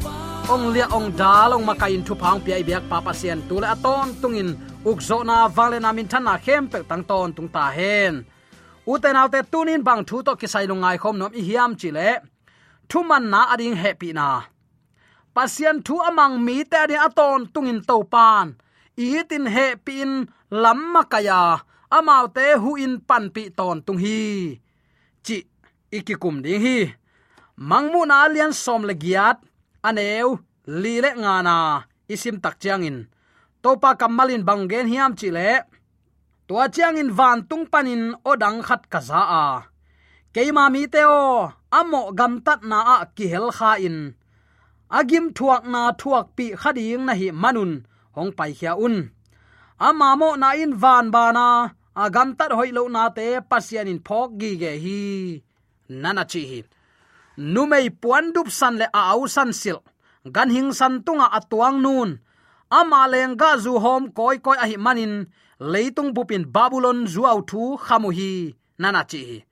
Ong 0.52 0.64
lia 0.75 0.87
ong 0.97 1.09
dal, 1.21 1.54
ong 1.54 1.64
makai 1.68 1.94
in 1.97 2.02
thu 2.06 2.14
phang 2.23 2.40
pi 2.44 2.50
ai 2.56 2.64
biak 2.68 2.85
pa 2.90 2.99
pa 3.06 3.12
sian. 3.21 3.40
Tu 3.49 3.54
le 3.62 3.66
aton 3.75 4.09
tungin 4.21 4.50
ukzo 4.90 5.18
na 5.28 5.37
vale 5.56 5.78
na 5.80 5.90
min 5.97 6.09
thana 6.12 6.35
khem 6.44 6.64
pe 6.73 6.78
tang 6.90 7.04
ton 7.11 7.28
tung 7.37 7.50
ta 7.54 7.64
hen. 7.76 8.14
Uten 8.92 9.18
autte 9.21 9.40
tunin 9.52 9.82
bang 9.87 10.02
thu 10.09 10.16
to 10.26 10.32
kisai 10.40 10.66
lungai 10.71 10.97
khom 11.02 11.16
nom 11.21 11.32
i 11.40 11.42
hiam 11.49 11.71
chile 11.80 12.09
thu 12.90 12.99
man 13.09 13.25
na 13.32 13.40
ading 13.52 13.76
happy 13.82 14.11
na. 14.18 14.28
Pasien 15.35 15.76
thu 15.87 15.94
amang 16.09 16.35
mi 16.47 16.56
te 16.71 16.76
ani 16.85 16.97
aton 17.06 17.40
tungin 17.54 17.80
to 17.88 17.97
pan. 18.14 18.47
Itin 18.99 19.47
he 19.54 19.66
pin 19.87 20.11
lamma 20.62 21.02
kaya 21.12 21.42
amau 21.97 22.25
te 22.37 22.47
hu 22.62 22.71
in 22.85 22.94
pan 23.09 23.25
pi 23.35 23.42
ton 23.59 23.76
tung 23.87 24.00
hi. 24.04 24.21
Chi 25.26 25.37
ikikum 25.97 26.37
ding 26.44 26.62
hi 26.64 26.78
mangmu 27.69 28.02
na 28.07 28.26
alian 28.26 28.52
som 28.62 28.83
le 28.88 28.95
giat, 29.02 29.38
aneu, 29.88 30.28
li 30.83 30.95
le 31.04 31.11
nga 31.23 31.35
na, 31.47 31.57
isim 32.12 32.37
tak 32.42 32.59
chiang 32.62 32.85
in. 32.88 32.99
Topa 33.62 33.90
kamalin 34.00 34.42
bangen 34.49 34.90
hiam 34.92 35.12
chi 35.19 35.28
le. 35.37 35.50
Tua 36.47 36.64
chiang 36.75 36.99
in 37.02 37.11
van 37.19 37.38
tung 37.49 37.66
panin 37.73 38.02
odang 38.31 38.59
khat 38.66 38.83
kaza 38.92 39.23
a. 39.42 39.47
Keima 40.35 40.64
mi 40.75 40.83
teo 40.95 41.21
amo 41.78 42.00
gam 42.19 42.35
tat 42.47 42.61
na 42.71 42.78
a 42.95 42.97
ki 43.16 43.26
hel 43.33 43.49
kha 43.59 43.73
in. 43.87 43.99
Agim 44.99 45.26
thuak 45.37 45.62
na 45.73 45.83
thuak 46.00 46.26
pi 46.37 46.47
khading 46.61 47.04
na 47.07 47.12
hi 47.21 47.28
manun, 47.42 47.73
hong 48.16 48.33
pai 48.38 48.52
khia 48.59 48.73
un. 48.87 48.97
Ama 49.87 50.09
mo 50.21 50.28
na 50.42 50.49
in 50.62 50.73
van 50.83 51.07
bana 51.14 51.47
agam 52.02 52.31
tat 52.38 52.52
hoi 52.57 52.71
lo 52.76 52.83
na 52.95 53.02
te, 53.16 53.26
pasian 53.50 53.90
in 53.92 54.00
phok 54.07 54.28
gi 54.40 54.50
ge 54.62 54.73
hi. 54.85 55.00
Nana 56.02 56.25
chi 56.33 56.42
hi 56.50 56.61
numei 57.37 57.91
puan 57.91 58.33
dup 58.35 58.49
san 58.51 58.75
le 58.81 58.87
au 58.93 59.27
san 59.27 59.53
sil. 59.61 59.79
Gan 60.35 60.51
hing 60.51 60.73
san 60.73 61.03
tunga 61.05 61.27
atuang 61.39 61.79
nun. 61.85 62.11
Ama 62.71 63.09
lenga 63.12 63.59
zu 63.59 63.79
hom 63.85 64.12
koi 64.17 64.39
koi 64.39 64.57
ahi 64.65 64.77
manin 64.77 65.27
leitung 65.73 66.12
bupin 66.15 66.45
babylon 66.55 67.07
zuaw 67.12 67.39
thu 67.51 67.77
khamu 67.85 68.11
hi 68.19 68.55
nana 68.79 69.03
chi. 69.11 69.45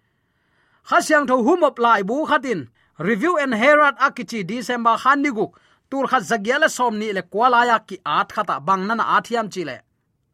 Khasyang 0.89 1.27
tho 1.29 1.37
humop 1.47 1.79
lai 1.79 2.03
bu 2.03 2.27
khatin. 2.31 2.61
Review 2.99 3.39
and 3.39 3.55
herald 3.55 3.97
akichi 3.97 4.47
december 4.47 4.97
khaniguk 5.03 5.53
tur 5.91 6.07
kha 6.11 6.19
zagiala 6.21 6.69
somni 6.69 7.09
le 7.17 7.23
kwalaya 7.23 7.77
ki 7.89 7.97
at 8.05 8.29
khata 8.35 8.57
bang 8.67 8.87
nana 8.89 9.05
athiam 9.17 9.49
chile 9.53 9.77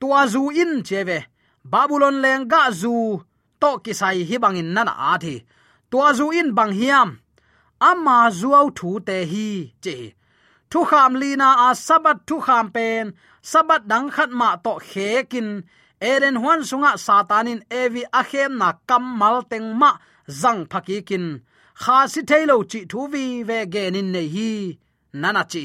tua 0.00 0.26
zu 0.26 0.50
in 0.50 0.82
cheve 0.82 1.18
babylon 1.64 2.16
leng 2.24 2.48
ga 2.48 2.70
zu 2.70 3.22
to 3.60 3.70
kisai 3.84 4.24
hi 4.28 4.36
bangin 4.42 4.70
nana 4.76 4.92
athi 5.12 5.44
tua 5.90 6.12
zu 6.18 6.26
in 6.30 6.54
bang 6.58 6.72
hiam 6.78 7.10
ama 7.80 8.30
zuau 8.30 8.66
thu 8.78 9.00
te 9.06 9.24
hi 9.32 9.72
che 9.84 9.96
thu 10.70 10.84
kham 10.84 11.14
lina 11.20 11.48
a 11.66 11.68
sabat 11.86 12.16
thu 12.26 12.36
kham 12.46 12.66
pen. 12.74 13.04
Sabat 13.42 13.82
dang 13.90 14.10
khat 14.10 14.30
ma 14.30 14.56
to 14.64 14.72
khekin. 14.90 15.48
Eren 16.00 16.36
huan 16.42 16.60
sunga 16.68 16.92
satanin 17.06 17.60
evi 17.80 18.02
akhem 18.20 18.52
na 18.60 18.68
kammal 18.88 19.36
teng 19.50 19.68
ma 19.80 19.90
zang 20.40 20.62
phaki 20.70 20.98
kin 21.08 21.26
kha 21.82 21.96
si 22.12 22.20
thailo 22.28 22.56
chi 22.70 22.80
thu 22.90 23.00
vi 23.12 23.24
ve 23.48 23.58
genin 23.72 24.08
nei 24.14 24.28
hi. 24.34 24.50
Nana 25.20 25.42
chi. 25.52 25.64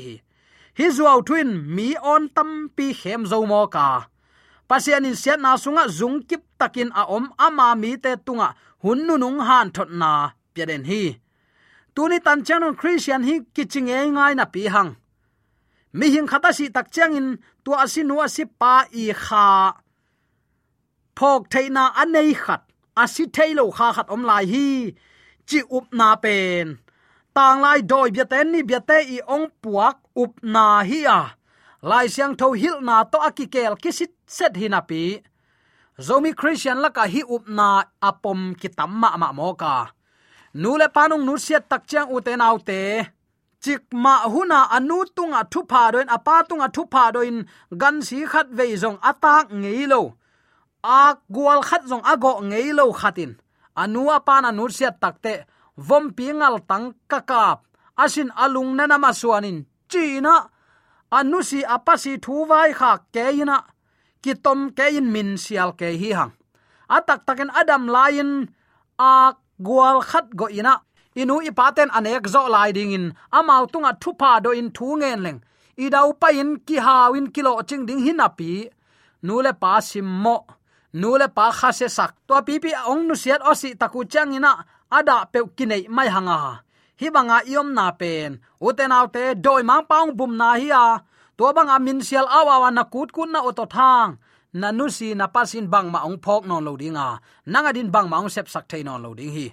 Hi 0.78 0.86
zuaw 0.98 1.20
twin 1.28 1.50
mi 1.76 1.88
on 2.14 2.24
tam 2.36 2.52
pi 2.76 2.86
khem 3.02 3.22
zo 3.32 3.38
mo 3.52 3.62
ka. 3.76 3.88
Pasian 4.70 5.08
in 5.10 5.16
siat 5.22 5.40
na 5.44 5.52
sunga 5.64 5.84
zung 6.00 6.18
kip 6.30 6.44
takin 6.60 6.90
a 7.02 7.04
om 7.16 7.26
ama 7.46 7.68
mi 7.82 7.92
te 8.04 8.12
tunga 8.26 8.50
hun 8.84 9.00
nu 9.08 9.30
han 9.48 9.68
thot 9.76 9.90
na. 10.02 10.12
Piaden 10.54 10.84
hi 10.90 11.04
tuni 11.96 12.20
tan 12.26 12.40
chanon 12.48 12.76
christian 12.80 13.24
hi 13.28 13.36
kiching 13.56 13.90
e 13.90 14.00
ngai 14.16 14.34
na 14.36 14.46
pi 14.54 14.62
hang. 14.74 14.92
Mi 15.98 16.06
hing 16.14 16.28
khata 16.32 16.52
si 16.58 16.66
tak 16.76 16.88
chang 16.96 17.16
in 17.20 17.28
tu 17.64 17.72
asinu 17.84 18.16
asi 18.26 18.44
pa 18.60 18.74
i 19.04 19.06
kha. 19.24 19.48
Phok 21.18 21.42
theina 21.52 21.84
anei 22.02 22.32
khat 22.44 22.62
asi 23.04 23.24
thailo 23.36 23.66
kha 23.78 23.88
khat 23.96 24.08
om 24.14 24.24
lai 24.30 24.46
hi, 24.54 24.68
chi 25.48 25.60
up 25.78 25.86
na 26.00 26.16
pen. 26.24 26.68
Tang 27.36 27.62
lai 27.64 27.80
doi 27.92 28.10
bia 28.16 28.26
ten 28.32 28.52
ni 28.52 28.60
bia 28.70 28.80
te 28.90 28.98
i 29.16 29.18
ong 29.36 29.48
puak 29.62 29.98
up 30.24 30.34
na 30.54 30.66
hi 30.90 31.00
a. 31.20 31.22
Lai 31.90 32.06
siang 32.14 32.34
tho 32.40 32.48
hil 32.62 32.78
na 32.88 32.96
to 33.12 33.18
akikel 33.28 33.76
kisit 33.84 34.12
set 34.36 34.54
hi 34.60 34.68
na 34.68 34.82
pi. 34.90 35.04
Zomi 36.06 36.32
christian 36.40 36.78
laka 36.84 37.04
hi 37.14 37.22
up 37.36 37.44
na 37.58 37.68
apom 38.10 38.42
kitam 38.60 38.92
ma 39.02 39.10
ma 39.22 39.30
nule 40.54 40.80
le 40.80 40.88
panung 40.96 41.26
nu 41.26 41.38
siat 41.38 41.64
tak 41.70 41.84
chang 41.88 42.10
u 42.16 42.22
te 42.22 42.36
nau 42.36 42.58
te. 42.60 42.80
Chik 43.64 43.94
ma 43.94 44.26
huna 44.34 44.60
anu 44.76 44.98
tunga 45.16 45.42
thu 45.52 45.62
pha 45.70 45.92
doin, 45.94 46.10
apa 46.10 46.44
tunga 46.50 46.68
thu 46.76 46.84
pha 46.94 47.12
doin, 47.14 47.38
gan 47.82 48.02
si 48.02 48.26
khat 48.32 48.48
ve 48.58 48.66
zong 48.84 48.98
atak 49.10 49.46
ngei 49.62 49.86
lo. 49.92 50.02
A 50.84 51.16
gwal 51.30 51.62
khat 51.70 51.84
zong 51.90 52.04
ago 52.14 52.42
ngei 52.50 52.74
lo 52.74 52.86
khatin. 53.00 53.32
Anu 53.82 54.10
apa 54.18 54.42
na 54.42 54.50
nu 54.52 54.66
siat 54.78 54.96
takte 55.04 55.34
vom 55.88 56.06
pingal 56.18 56.56
tang 56.70 56.86
kakap 57.12 57.60
asin 58.04 58.30
alung 58.44 58.76
nana 58.78 58.98
masuanin 58.98 59.66
china, 59.92 60.50
anu 61.12 61.44
si 61.44 61.60
apasi 61.76 62.18
thu 62.24 62.46
vai 62.50 62.72
kha 62.74 62.92
keina 63.14 63.58
kitom 64.24 64.72
kein 64.78 65.12
min 65.14 65.38
sial 65.38 65.76
ke 65.80 65.88
hi 66.02 66.12
hang. 66.18 66.34
Atak 66.92 67.24
taken 67.28 67.52
adam 67.56 67.88
lain, 67.88 68.30
ak 69.00 69.41
gwal 69.66 69.98
khat 70.10 70.28
go 70.40 70.46
ina. 70.60 70.74
Inu 71.22 71.36
ipaten 71.50 71.90
anek 71.98 72.28
zo 72.34 72.42
lai 72.54 72.72
ding 72.78 72.94
in. 72.98 73.06
Amau 73.38 73.64
tunga 73.72 73.92
thupa 74.02 74.32
do 74.44 74.50
in 74.60 74.70
thu 74.76 74.88
ngen 75.00 75.20
leng. 75.26 75.40
I 75.84 75.86
dau 75.94 76.10
pa 76.22 76.28
in 76.42 76.52
ki 76.68 76.78
hawin 76.86 77.28
kilo 77.34 77.52
ching 77.70 77.86
ding 77.88 78.02
hin 78.06 78.24
api 78.28 78.52
nule 79.26 79.52
pa 79.62 79.72
sim 79.90 80.08
mo. 80.24 80.38
Nule 80.94 81.28
pa 81.38 81.46
kha 81.58 81.70
se 81.80 81.88
sak. 81.98 82.12
To 82.28 82.36
pi 82.48 82.60
pi 82.64 82.72
ong 82.92 83.04
nu 83.08 83.16
siat 83.22 83.42
osi 83.52 83.70
taku 83.82 84.00
chang 84.12 84.34
ina. 84.38 84.54
Ada 84.98 85.18
pe 85.32 85.40
kinai 85.58 85.84
mai 85.96 86.10
hanga. 86.16 86.40
Hi 87.00 87.08
banga 87.16 87.38
iom 87.52 87.70
na 87.78 87.86
pen. 88.00 88.32
Uten 88.68 88.92
autte 88.98 89.24
doi 89.46 89.64
mang 89.70 89.86
paung 89.90 90.12
bum 90.18 90.34
na 90.42 90.50
hi 90.62 90.70
a. 90.86 90.86
To 91.38 91.54
bang 91.56 91.72
min 91.86 92.00
sial 92.08 92.28
awa 92.38 92.70
na 92.72 92.84
kut 92.94 93.10
kun 93.16 93.32
na 93.34 93.40
oto 93.50 93.66
thang 93.76 94.10
na 94.54 94.72
nu 94.72 94.90
si 94.90 95.16
na 95.16 95.28
pasin 95.28 95.68
bang 95.74 95.88
ma 95.92 96.04
ong 96.04 96.20
phok 96.24 96.44
non 96.50 96.64
lo 96.68 96.76
dinga 96.76 97.20
nanga 97.52 97.72
din 97.74 97.92
bang 97.92 98.08
ma 98.10 98.20
ong 98.20 98.32
sep 98.36 98.48
sak 98.54 98.68
thai 98.68 98.84
non 98.84 99.02
lo 99.02 99.14
ding 99.14 99.32
hi. 99.32 99.48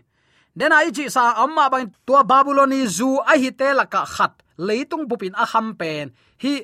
Den 0.58 0.72
ai 0.72 0.90
chi 0.96 1.06
sa 1.08 1.38
amma 1.44 1.70
bang 1.70 1.86
tua 2.06 2.24
babyloni 2.30 2.86
zu 2.86 3.08
a 3.32 3.34
hi 3.38 3.50
te 3.50 3.68
la 3.78 3.84
ka 3.84 4.02
khat 4.04 4.32
leitung 4.66 5.06
bupin 5.08 5.34
a 5.42 5.44
ham 5.52 5.74
pen. 5.80 6.10
Hi 6.42 6.54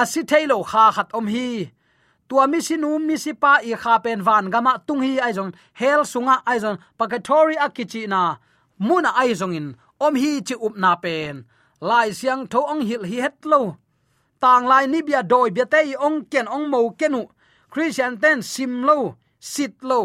asi 0.00 0.20
thailo 0.30 0.62
kha 0.70 0.84
khat 0.96 1.08
om 1.14 1.26
hi. 1.34 1.70
Tua 2.28 2.46
mi 2.46 2.58
sinu 2.66 2.98
mi 2.98 3.16
sipa 3.24 3.52
i 3.62 3.72
kha 3.82 3.94
pen 4.04 4.20
van 4.26 4.50
gama 4.50 4.72
tung 4.86 5.02
hi 5.06 5.12
ai 5.24 5.32
jong 5.36 5.52
hel 5.80 6.02
sunga 6.12 6.42
ai 6.50 6.58
jong 6.58 6.78
pakatori 6.98 7.56
akichi 7.66 8.02
na. 8.12 8.22
Muna 8.86 9.10
ai 9.20 9.34
jong 9.40 9.54
in, 9.58 9.68
om 10.00 10.14
hi 10.22 10.42
chi 10.46 10.54
up 10.66 10.74
na 10.82 10.96
pen. 11.04 11.44
Lai 11.80 12.10
siang 12.18 12.42
tho 12.52 12.60
ong 12.72 12.82
hil 12.88 13.04
hi 13.10 13.18
het 13.24 13.38
lo. 13.46 13.60
Tang 14.42 14.66
lai 14.66 14.86
ni 14.86 14.98
bia 15.06 15.22
doi 15.22 15.50
bia 15.54 15.66
te 15.72 15.80
ong 16.06 16.18
ken 16.32 16.46
ong 16.48 16.66
mo 16.72 16.90
kenu 16.98 17.22
christian 17.74 18.14
ten 18.22 18.38
sim 18.52 18.72
lo, 18.88 18.98
sit 19.50 19.74
lo. 19.82 20.00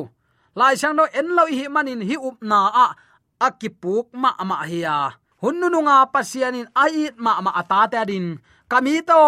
Lai 0.57 0.73
sang 0.81 0.95
no 0.97 1.03
en 1.19 1.27
lo 1.37 1.43
hi 1.45 1.65
manin 1.75 2.01
hi 2.09 2.15
up 2.17 2.37
na 2.41 2.59
a 2.83 2.85
akipuk 3.47 4.05
ma 4.21 4.31
ma 4.49 4.57
hiya 4.71 4.97
hunnu 5.41 5.79
nga 5.85 5.95
pasianin 6.13 6.67
ait 6.83 7.15
ma 7.25 7.31
ma 7.45 7.51
ata 7.61 7.79
ta 7.93 8.01
din. 8.09 8.27
Kami 8.71 8.93
to, 9.09 9.23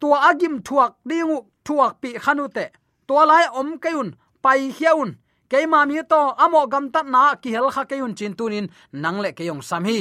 tua 0.00 0.18
agim 0.28 0.54
thuak 0.66 0.92
dingu 1.08 1.38
thuak 1.66 1.92
pi 2.00 2.10
khanute 2.24 2.64
tua 3.06 3.22
lai 3.30 3.44
om 3.60 3.70
kayun 3.82 4.08
pai 4.44 4.60
hiaun 4.76 5.10
keima 5.50 5.80
mi 5.88 6.00
to 6.12 6.20
amo 6.44 6.60
gam 6.72 6.86
tat 6.94 7.06
na 7.14 7.22
ki 7.42 7.48
hel 7.54 7.68
kha 7.74 7.82
kayun 7.90 8.16
chintunin 8.18 8.66
nang 9.02 9.18
le 9.24 9.30
kayong 9.38 9.62
sam 9.68 9.84
hi. 9.88 10.00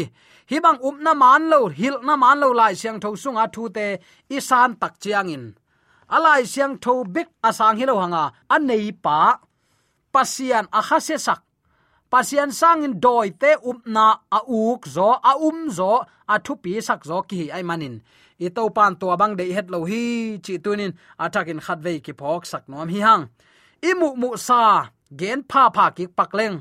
Bang 0.64 0.80
up 0.88 0.98
na 1.06 1.14
man 1.14 1.44
lo, 1.52 1.60
hil 1.80 1.96
na 2.08 2.16
man 2.16 2.40
lo 2.42 2.48
lai 2.60 2.74
siang 2.80 3.00
tho 3.04 3.10
sunga 3.24 3.46
thu 3.54 3.64
te 3.76 3.86
isan 4.38 4.72
tak 4.82 4.94
chiang 5.02 5.30
in 5.36 5.44
alai 6.16 6.44
siang 6.54 6.76
tho 6.84 7.04
big 7.04 7.28
asang 7.48 7.78
hilo 7.80 7.96
hanga. 8.02 8.24
Anei 8.50 8.92
pa. 9.04 9.40
Pasian 10.14 10.66
a 10.72 10.82
kha 10.88 11.00
sak. 11.00 11.42
Pasian 12.12 12.52
sangin 12.60 13.00
doi 13.04 13.30
te 13.42 13.52
um 13.56 13.78
upna 13.78 14.08
a 14.38 14.40
uk 14.48 14.82
zo, 14.96 15.10
a 15.30 15.32
um 15.48 15.70
zo, 15.78 15.94
a 16.34 16.36
thu 16.46 16.54
pi 16.64 16.80
sak 16.88 17.02
zo 17.10 17.18
ki 17.30 17.52
ai 17.56 17.64
manin. 17.70 17.96
I 18.40 18.48
to 18.56 18.70
pan 18.70 18.96
to 19.00 19.18
bang 19.18 19.36
de 19.40 19.46
het 19.58 19.68
lo 19.74 19.80
hi, 19.90 20.40
chi 20.46 20.54
tunin 20.64 20.94
atakin 21.24 21.60
khat 21.66 21.80
ve 21.86 22.00
ki 22.06 22.14
phok 22.20 22.46
sak 22.52 22.64
nom 22.70 22.88
hi 22.94 23.00
hang. 23.08 23.24
I 23.90 23.92
mu 24.00 24.16
mu 24.22 24.30
sa, 24.48 24.62
gen 25.20 25.40
pha 25.50 25.64
pha 25.76 25.86
ki 25.98 26.06
pakleng 26.18 26.58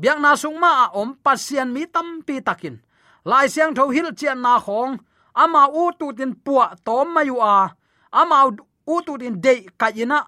biak 0.00 0.18
na 0.20 0.32
sung 0.36 0.56
ma 0.56 0.88
om, 0.96 1.14
pasian 1.24 1.68
mi 1.74 1.84
tam 1.86 2.08
pi 2.26 2.40
takin. 2.40 2.76
Lai 3.24 3.46
siang 3.52 3.74
tho 3.76 3.84
hil 3.94 4.08
chian 4.18 4.40
na 4.40 4.58
khong. 4.64 4.98
Ama 5.42 5.62
u 5.82 5.92
tu 5.98 6.06
tin 6.18 6.32
puwa 6.44 6.66
tom 6.86 7.06
mayu 7.14 7.36
a. 7.38 7.56
Ama 8.20 8.38
u 8.86 8.94
tu 9.06 9.18
tin 9.20 9.40
de 9.44 9.54
ka 9.80 9.88
ina 10.02 10.20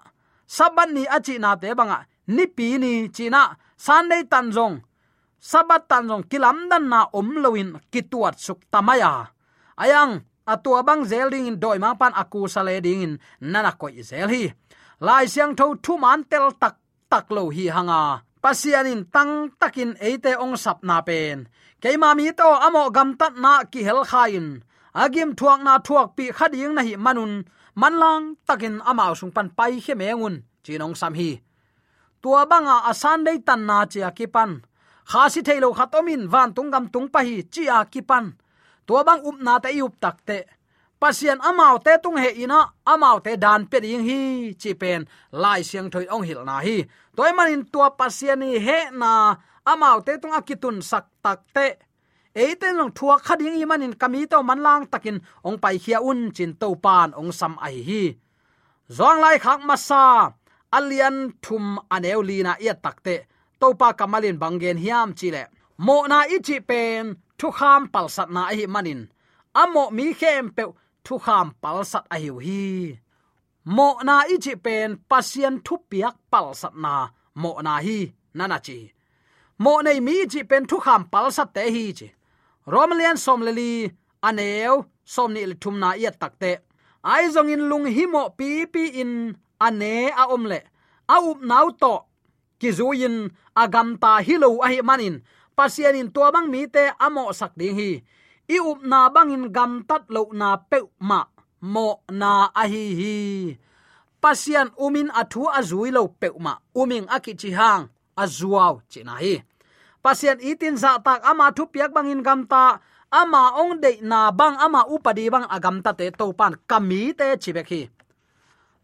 saban 0.47 0.93
ni 0.93 1.03
achi 1.07 1.39
na 1.39 1.55
te 1.55 1.73
banga 1.73 2.05
ni 2.27 2.45
pi 2.47 2.77
ni 2.77 3.09
china 3.15 3.57
sunday 3.77 4.23
tan 4.31 4.51
jong 4.55 4.75
sabat 5.39 5.87
tan 5.89 6.07
jong 6.09 6.23
kilam 6.31 6.69
dan 6.69 6.89
na 6.91 6.99
om 7.13 7.29
loin 7.43 7.69
kituat 7.91 8.35
suk 8.45 8.59
tamaya 8.71 9.31
ayang 9.77 10.21
atua 10.45 10.83
bang 10.87 11.01
zelding 11.09 11.47
in 11.47 11.59
doi 11.63 11.77
ma 11.79 11.95
pan 11.99 12.13
aku 12.21 12.47
sale 12.53 12.75
ding 12.85 13.01
in 13.05 13.13
nana 13.51 13.71
ko 13.79 13.87
zel 14.09 14.29
hi 14.29 14.43
lai 15.05 15.25
siang 15.33 15.55
tho 15.55 15.65
thu 15.83 15.93
man 16.03 16.23
tel 16.31 16.47
tak 16.61 16.75
tak 17.13 17.29
lo 17.35 17.43
hi 17.53 17.69
hanga. 17.69 18.25
Pasianin 18.43 19.05
tang 19.13 19.53
takin 19.61 19.93
eite 20.07 20.33
ong 20.43 20.57
sap 20.63 20.81
na 20.87 20.97
pen. 21.07 21.45
Keima 21.81 22.09
mi 22.17 22.33
to 22.39 22.49
amo 22.65 22.89
gam 22.95 23.09
tat 23.19 23.33
na 23.43 23.53
ki 23.71 23.81
hel 23.87 24.01
khain. 24.11 24.47
Agim 25.03 25.29
thuak 25.37 25.59
na 25.65 25.73
thuak 25.85 26.07
pi 26.17 26.25
khading 26.37 26.73
na 26.75 26.81
hi 26.87 26.93
manun 27.05 27.33
manlang 27.75 28.35
takin 28.47 28.81
amao 28.89 29.13
sung 29.19 29.31
pan 29.35 29.49
pai 29.57 29.79
khe 29.83 29.93
mengun 29.95 30.35
chinong 30.63 30.95
sam 30.95 31.13
hi. 31.13 31.41
Tua 32.21 32.45
banga 32.45 32.87
asan 32.91 33.23
dei 33.25 33.39
tan 33.47 33.61
na 33.69 33.85
chia 33.91 34.09
kipan. 34.17 34.51
Khasi 35.11 35.41
thailo 35.47 35.69
khatomin 35.77 36.23
van 36.33 36.49
tungam 36.55 36.85
tung 36.93 37.07
pa 37.13 37.19
hi 37.27 37.35
chia 37.53 37.77
kipan. 37.93 38.25
Tua 38.87 39.03
bang 39.07 39.21
up 39.29 39.37
na 39.45 39.53
te 39.63 39.69
up 39.81 39.93
takte 40.03 40.39
pasian 41.03 41.39
amau 41.43 41.75
te 41.85 41.93
tung 42.03 42.15
he 42.23 42.29
ina 42.43 42.59
amau 42.87 43.19
te 43.25 43.35
dan 43.35 43.61
pe 43.71 43.77
ding 43.83 44.05
hi, 44.07 44.21
chi 44.61 44.71
pen 44.81 45.01
lai 45.41 45.59
siang 45.67 45.91
thoi 45.91 46.05
ong 46.15 46.23
hil 46.27 46.41
na 46.47 46.55
hi. 46.65 46.77
Toy 47.15 47.31
manin 47.37 47.63
tua 47.73 47.87
pasian 47.99 48.39
ni 48.39 48.55
he 48.67 48.79
na 49.01 49.11
amau 49.71 49.97
te 50.05 50.15
tung 50.21 50.31
akitun 50.39 50.77
sak 50.89 51.05
tak 51.23 51.39
te. 51.55 51.67
Eiten 52.41 52.73
long 52.79 52.91
thua 52.97 53.15
khading 53.25 53.57
i 53.61 53.65
manin 53.69 53.93
kami 54.01 54.21
to 54.31 54.37
manlang 54.49 54.85
takin 54.91 55.17
ong 55.47 55.57
pai 55.63 55.77
khia 55.83 55.99
un 56.09 56.19
chin 56.35 56.51
to 56.61 56.67
pan 56.83 57.09
ong 57.19 57.31
sam 57.39 57.53
ai 57.67 57.77
hi 57.87 58.03
zong 58.97 59.19
lai 59.23 59.37
khak 59.43 59.59
masa 59.69 60.05
alian 60.77 61.17
thum 61.43 61.65
aneu 61.95 62.21
lina 62.29 62.53
ia 62.65 62.73
takte 62.83 63.15
topa 63.59 63.87
kamalin 63.99 64.37
bangen 64.41 64.77
hiam 64.83 65.09
chile 65.19 65.43
mo 65.85 65.97
na 66.11 66.17
ichi 66.35 66.57
pen 66.69 67.03
thu 67.39 67.47
kham 67.57 67.81
pal 67.93 68.07
sat 68.15 68.29
na 68.35 68.41
hi 68.57 68.65
manin 68.73 69.01
amo 69.61 69.83
mi 69.97 70.05
khem 70.19 70.43
pe 70.55 70.63
thu 71.05 71.15
kham 71.25 71.45
pal 71.61 71.79
sat 71.91 72.03
a 72.13 72.17
hiu 72.23 72.35
hi 72.45 72.63
mo 73.75 73.87
na 74.07 74.15
ichi 74.33 74.53
pen 74.65 74.89
pasien 75.09 75.55
thu 75.65 75.75
piak 75.89 76.15
pal 76.31 76.47
sat 76.61 76.73
na 76.83 76.93
mo 77.41 77.51
na 77.65 77.73
hi 77.85 77.97
nana 78.37 78.57
chi 78.65 78.77
mo 79.63 79.73
nei 79.85 79.99
mi 80.07 80.15
chi 80.31 80.41
pen 80.49 80.63
thu 80.69 80.77
kham 80.85 81.01
pal 81.13 81.27
sat 81.35 81.49
te 81.55 81.63
hi 81.75 81.85
chi 81.99 82.07
romlian 82.65 83.17
somleli 83.25 83.91
aneu 84.27 84.75
somni 85.13 85.45
le 85.49 85.55
thum 85.61 85.75
na 85.79 85.89
takte 86.21 86.51
ai 87.03 87.25
zong 87.33 87.51
in 87.53 87.63
lung 87.69 87.87
himo 87.95 88.23
pi 88.37 88.65
pi 88.73 88.83
in 89.01 89.11
ane 89.59 89.93
a 90.21 90.23
omle 90.35 90.59
up 91.09 91.41
nau 91.41 91.69
to. 91.81 91.93
Ki 92.59 92.71
zuin 92.71 93.29
agam 93.55 93.99
ta 93.99 94.21
hilo 94.23 94.61
a 94.63 94.67
hi 94.71 94.81
manin 94.81 95.21
pasian 95.57 95.95
in 95.95 96.09
to 96.11 96.31
bang 96.31 96.47
mi 96.49 96.67
te 96.67 96.83
amo 96.99 97.31
sak 97.31 97.53
ding 97.59 97.75
hi. 97.75 98.01
I 98.49 98.57
up 98.59 98.79
na 98.83 99.09
bangin 99.09 99.51
gam 99.55 99.83
tat 99.87 100.03
lo 100.09 100.27
na 100.33 100.57
pe 100.57 100.79
ma, 100.99 101.23
mo 101.61 102.03
na 102.11 102.51
a 102.55 102.63
hi 102.67 102.83
hi. 102.99 103.15
Pasian 104.21 104.69
umin 104.79 105.09
athu 105.11 105.47
azui 105.47 105.91
lo 105.91 106.07
pe 106.07 106.29
ma. 106.39 106.53
Uming 106.75 107.07
akichi 107.15 107.51
hang 107.59 107.89
azuaw 108.15 108.79
china 108.91 109.15
hi 109.23 109.43
pasian 110.03 110.37
itin 110.43 110.75
za 110.83 110.99
tak 111.05 111.23
ama 111.23 111.45
thu 111.55 111.63
piak 111.71 111.91
bangin 111.95 112.21
gam 112.27 112.43
ta, 112.51 112.63
ama 113.21 113.43
ong 113.61 113.79
de 113.83 113.91
na 114.11 114.19
bang 114.39 114.55
ama 114.65 114.81
upadi 114.93 115.25
bang 115.33 115.47
agam 115.55 115.77
ta 115.85 115.91
te 115.99 116.05
to 116.19 116.25
pan 116.39 116.53
kami 116.69 117.01
te 117.19 117.25
chibek 117.43 117.69
hi. 117.73 117.81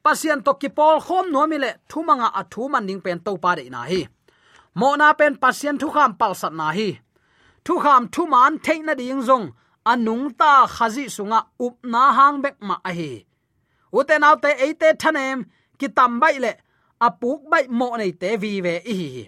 Pasian 0.04 0.40
to 0.46 0.52
kipol 0.62 0.98
khom 1.06 1.26
no 1.34 1.42
mi 1.52 1.58
le 1.64 1.72
thumanga 1.90 2.30
athu 2.40 2.62
man 2.72 2.88
ding 2.88 3.02
pen 3.06 3.20
to 3.26 3.32
pa 3.44 3.52
de 3.58 3.64
na 3.76 3.82
hi. 3.92 4.02
Mo 4.80 4.90
na 4.96 5.08
pen 5.20 5.34
pasian 5.44 5.76
thu 5.82 5.88
kham 5.96 6.12
pal 6.20 6.34
sat 6.42 6.54
na 6.60 6.68
hi. 6.78 6.90
Thu 7.66 7.74
kham 7.84 8.04
thu 8.14 8.22
man 8.34 8.54
thein 8.66 8.86
na 8.88 8.94
ding 9.00 9.22
zong, 9.28 9.46
anung 9.92 10.26
ta 10.40 10.52
khazi 10.76 11.06
sunga 11.16 11.40
up 11.66 11.76
na 11.94 12.04
hang 12.18 12.38
bek 12.44 12.56
ma 12.68 12.76
a 12.90 12.92
hi. 12.98 13.12
Ute 13.98 14.16
naw 14.22 14.36
te 14.44 14.50
eite 14.66 14.90
thanem 15.02 15.40
ki 15.80 15.88
tam 15.98 16.12
bai 16.22 16.36
le, 16.44 16.52
apuk 17.08 17.42
bai 17.52 17.66
mo 17.80 17.88
nei 18.00 18.12
te 18.22 18.30
vi 18.42 18.52
ve 18.66 18.76
hi 18.88 19.08
hi 19.16 19.26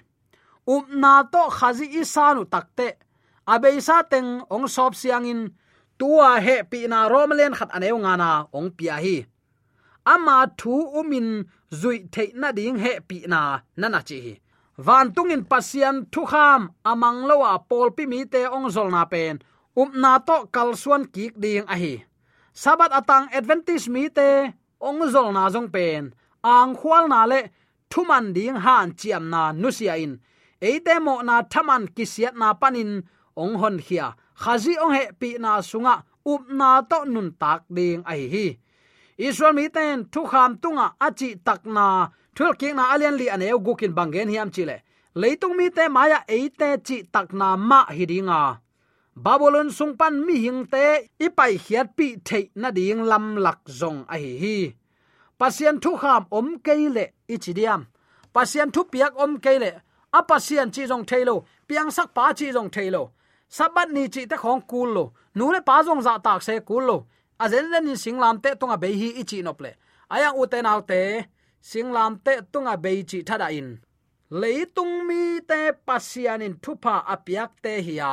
upna 0.67 1.29
to 1.31 1.49
khazi 1.49 1.87
isanu 2.01 2.45
takte. 2.45 2.97
Abeisa 3.47 4.03
teng 4.11 4.45
ong 4.49 4.67
sop 4.67 4.93
siangin, 4.93 5.51
tua 5.97 6.39
he 6.39 6.63
pi 6.63 6.87
na 6.87 7.09
romlen 7.09 7.53
khat 7.57 7.69
aneu 7.75 7.97
ngana 7.99 8.47
ong 8.53 8.69
pia 8.77 8.95
hi. 9.03 9.25
Ama 10.05 10.47
thu 10.57 10.73
umin 10.99 11.45
zui 11.71 12.09
the 12.11 12.31
na 12.35 12.51
ding 12.51 12.77
he 12.77 12.99
pi 12.99 13.17
na, 13.27 13.59
nana 13.77 14.01
chi 14.01 14.41
van 14.77 15.13
tungin 15.15 15.43
pasian 15.51 15.95
thu 16.11 16.21
kham, 16.25 16.61
amang 16.85 17.19
lowa 17.29 17.59
pol 17.69 17.89
pi 17.97 18.03
mi 18.11 18.25
te 18.25 18.41
ong 18.55 18.67
zol 18.75 18.89
na 18.91 19.05
pen. 19.05 19.35
Upna 19.81 20.13
to 20.27 20.37
kalsuan 20.53 21.03
kik 21.13 21.33
ding 21.43 21.65
a 21.73 21.75
hi. 21.81 21.95
Sabat 22.53 22.91
atang 22.99 23.27
advantage 23.37 23.87
mi 23.93 24.09
te 24.09 24.29
ong 24.87 25.01
zol 25.13 25.29
na 25.35 25.43
jong 25.53 25.69
pen. 25.75 26.03
Ang 26.43 26.73
khwal 26.79 27.05
na 27.07 27.21
le, 27.31 27.41
thuman 27.91 28.33
ding 28.35 28.57
han 28.65 28.87
chiam 28.99 29.23
na 29.33 29.41
nusia 29.61 29.95
in 30.03 30.13
eite 30.61 30.95
mo 31.05 31.21
na 31.27 31.35
thaman 31.51 31.83
kisiat 31.95 32.35
na 32.41 32.53
panin 32.61 32.91
ong 33.41 33.55
hon 33.61 33.77
khia 33.85 34.07
khazi 34.41 34.73
ong 34.83 34.93
he 34.97 35.03
pi 35.19 35.29
na 35.43 35.51
sunga, 35.69 35.95
up 36.31 36.43
na 36.49 36.81
to 36.89 36.99
nun 37.13 37.29
tak 37.41 37.61
ding 37.75 38.01
ai 38.11 38.23
hi. 38.33 38.47
Israel 39.17 39.53
mi 39.53 39.65
ten 39.75 40.05
thu 40.13 40.21
kham 40.31 40.51
tunga 40.61 40.87
achi 41.05 41.29
takna 41.45 41.87
thul 42.35 42.53
king 42.59 42.75
na 42.75 42.83
alian 42.93 43.15
li 43.19 43.27
aneu 43.35 43.59
gukin 43.65 43.93
bangen 43.97 44.29
hiam 44.33 44.49
chile. 44.55 44.77
Leitung 45.21 45.55
mi 45.57 45.69
te 45.69 45.83
maya 45.95 46.19
eite 46.35 46.69
chi 46.87 46.97
takna 47.13 47.47
ma 47.69 47.79
hidinga 47.97 48.41
babylon 49.15 49.69
sungpan 49.77 50.13
mi 50.25 50.35
hingte 50.45 50.85
ipai 51.25 51.53
hiat 51.65 51.87
pi 51.97 52.07
thei 52.27 52.45
na 52.61 52.69
ding 52.77 53.03
lam 53.09 53.25
lak 53.45 53.59
zong 53.79 53.99
ai 54.13 54.25
hi. 54.41 54.57
Pasien 55.39 55.77
thu 55.83 55.91
kham 56.01 56.23
om 56.37 56.47
keile 56.65 57.05
ichidiam 57.33 57.81
pasien 58.33 58.69
thu 58.73 58.81
piak 58.91 59.13
om 59.23 59.33
keile 59.43 59.71
a 60.17 60.19
pasien 60.29 60.69
chi 60.75 60.83
jong 60.91 61.05
thailo 61.09 61.35
piang 61.67 61.91
sak 61.97 62.09
pa 62.15 62.33
chi 62.37 62.47
jong 62.55 62.69
thailo 62.75 63.03
sabat 63.57 63.89
ni 63.95 64.03
chi 64.13 64.21
te 64.31 64.35
khong 64.43 64.61
kul 64.71 64.89
lo, 64.95 65.03
nu 65.37 65.51
le 65.53 65.59
pa 65.67 65.75
jong 65.85 66.01
za 66.07 66.13
tak 66.25 66.41
se 66.47 66.53
kul 66.69 66.83
lo. 66.89 66.97
A 67.43 67.49
zen 67.51 67.65
zen 67.71 67.89
in 67.91 67.99
singlam 68.03 68.35
te 68.43 68.49
tonga 68.59 68.77
be 68.83 68.89
hi 68.99 69.09
ichi 69.21 69.41
nop 69.43 69.59
le. 69.61 69.71
Aya 70.13 70.29
u 70.39 70.43
te 70.51 70.61
nau 70.61 70.79
te 70.89 71.01
singlam 71.69 72.13
te 72.25 72.33
tunga 72.51 72.75
be 72.83 72.91
chi 73.09 73.19
thada 73.27 73.47
in. 73.59 73.69
Leitung 74.41 74.95
mi 75.07 75.21
te 75.49 75.59
pasian 75.85 76.41
in 76.45 76.55
thupa 76.63 76.95
apiak 77.13 77.51
te 77.63 77.73
hiya 77.87 78.11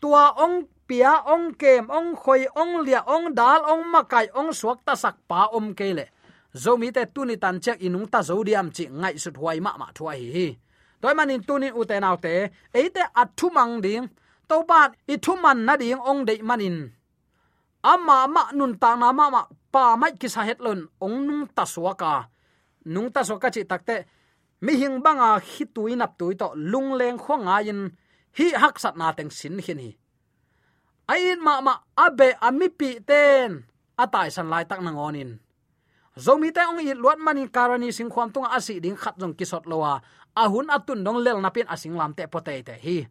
tua 0.00 0.32
ong 0.44 0.64
pia 0.88 1.12
ong 1.28 1.54
kem 1.60 1.84
ong 1.90 2.16
khoi 2.16 2.46
ong 2.56 2.86
lia 2.86 3.00
ong 3.14 3.34
dal 3.36 3.60
ong 3.72 3.84
makai 3.92 4.26
ong 4.32 4.50
suak 4.60 4.80
ta 4.86 4.94
sak 4.96 5.16
pa 5.28 5.52
om 5.52 5.74
kele 5.78 6.06
zomi 6.62 6.88
te 6.96 7.02
tuni 7.14 7.36
tan 7.36 7.60
chek 7.64 7.78
inung 7.86 8.08
ta 8.12 8.22
zodiam 8.22 8.70
chi 8.76 8.84
ngai 9.00 9.18
sut 9.22 9.36
huai 9.36 9.60
ma 9.60 9.72
ma 9.80 9.86
thua 9.96 10.12
hi 10.20 10.28
hi 10.36 10.48
toy 11.00 11.14
manin 11.18 11.42
tunin 11.46 11.76
uten 11.80 12.04
autte 12.08 12.32
eite 12.78 13.02
athu 13.22 13.46
mang 13.56 13.74
ding 13.84 14.04
to 14.48 14.56
bat 14.68 14.90
i 15.12 15.16
man 15.42 15.58
na 15.66 15.74
ding 15.80 16.00
ong 16.10 16.22
dei 16.28 16.40
manin 16.48 16.76
amma 17.92 18.26
ma 18.34 18.42
nun 18.52 18.72
ta 18.82 18.90
na 19.00 19.08
ma 19.12 19.26
ma 19.34 19.42
pa 19.72 19.96
mai 20.00 20.12
ki 20.20 20.28
sa 20.34 20.42
hetlon 20.48 20.80
ong 21.04 21.16
nung 21.26 21.44
ta 21.56 21.64
suaka 21.64 22.14
nung 22.92 23.08
ta 23.14 23.20
suaka 23.28 23.48
chi 23.54 23.62
takte 23.70 23.96
mi 24.60 24.76
hing 24.76 25.00
banga 25.04 25.36
à, 25.36 25.40
hi 25.40 25.64
tui 25.74 25.96
nap 25.96 26.12
tui 26.18 26.34
to 26.40 26.48
lung 26.54 26.92
leng 27.00 27.18
khonga 27.18 27.56
in 27.70 27.80
hi 28.36 28.46
hak 28.62 28.76
sat 28.82 28.94
na 28.96 29.12
teng 29.16 29.32
sin 29.32 29.56
hin 29.64 29.78
hi. 29.84 29.90
Ai 31.12 31.36
ma 31.36 31.60
ma 31.60 31.74
abe 31.96 32.28
ami 32.40 32.68
pi 32.68 33.00
ten 33.08 33.64
atai 33.96 34.28
à, 34.28 34.34
san 34.34 34.48
lai 34.52 34.64
tak 34.70 34.80
na 34.84 34.90
ngonin 34.92 35.30
zomi 36.24 36.52
te 36.52 36.60
ong 36.60 36.80
i 36.84 36.92
luat 36.94 37.18
mani 37.18 37.48
karani 37.48 37.88
sing 37.92 38.10
khwam 38.12 38.28
tung 38.34 38.44
asi 38.44 38.80
ding 38.84 38.96
khat 39.02 39.14
jong 39.20 39.34
kisot 39.38 39.64
lowa 39.70 39.92
ahun 40.36 40.70
atun 40.70 41.04
dong 41.04 41.18
lel 41.24 41.38
napin 41.40 41.68
asing 41.68 41.96
lam 41.96 42.12
te 42.14 42.26
pote 42.26 42.54
te 42.62 42.74
hi. 42.78 43.06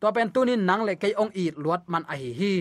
To 0.00 0.12
pen 0.14 0.30
tunin 0.30 0.62
nang 0.62 0.86
le 0.86 0.94
kei 0.94 1.14
ong 1.18 1.32
i 1.34 1.50
luat 1.56 1.88
man 1.90 2.04
a 2.08 2.14
hi 2.14 2.30
hi. 2.32 2.54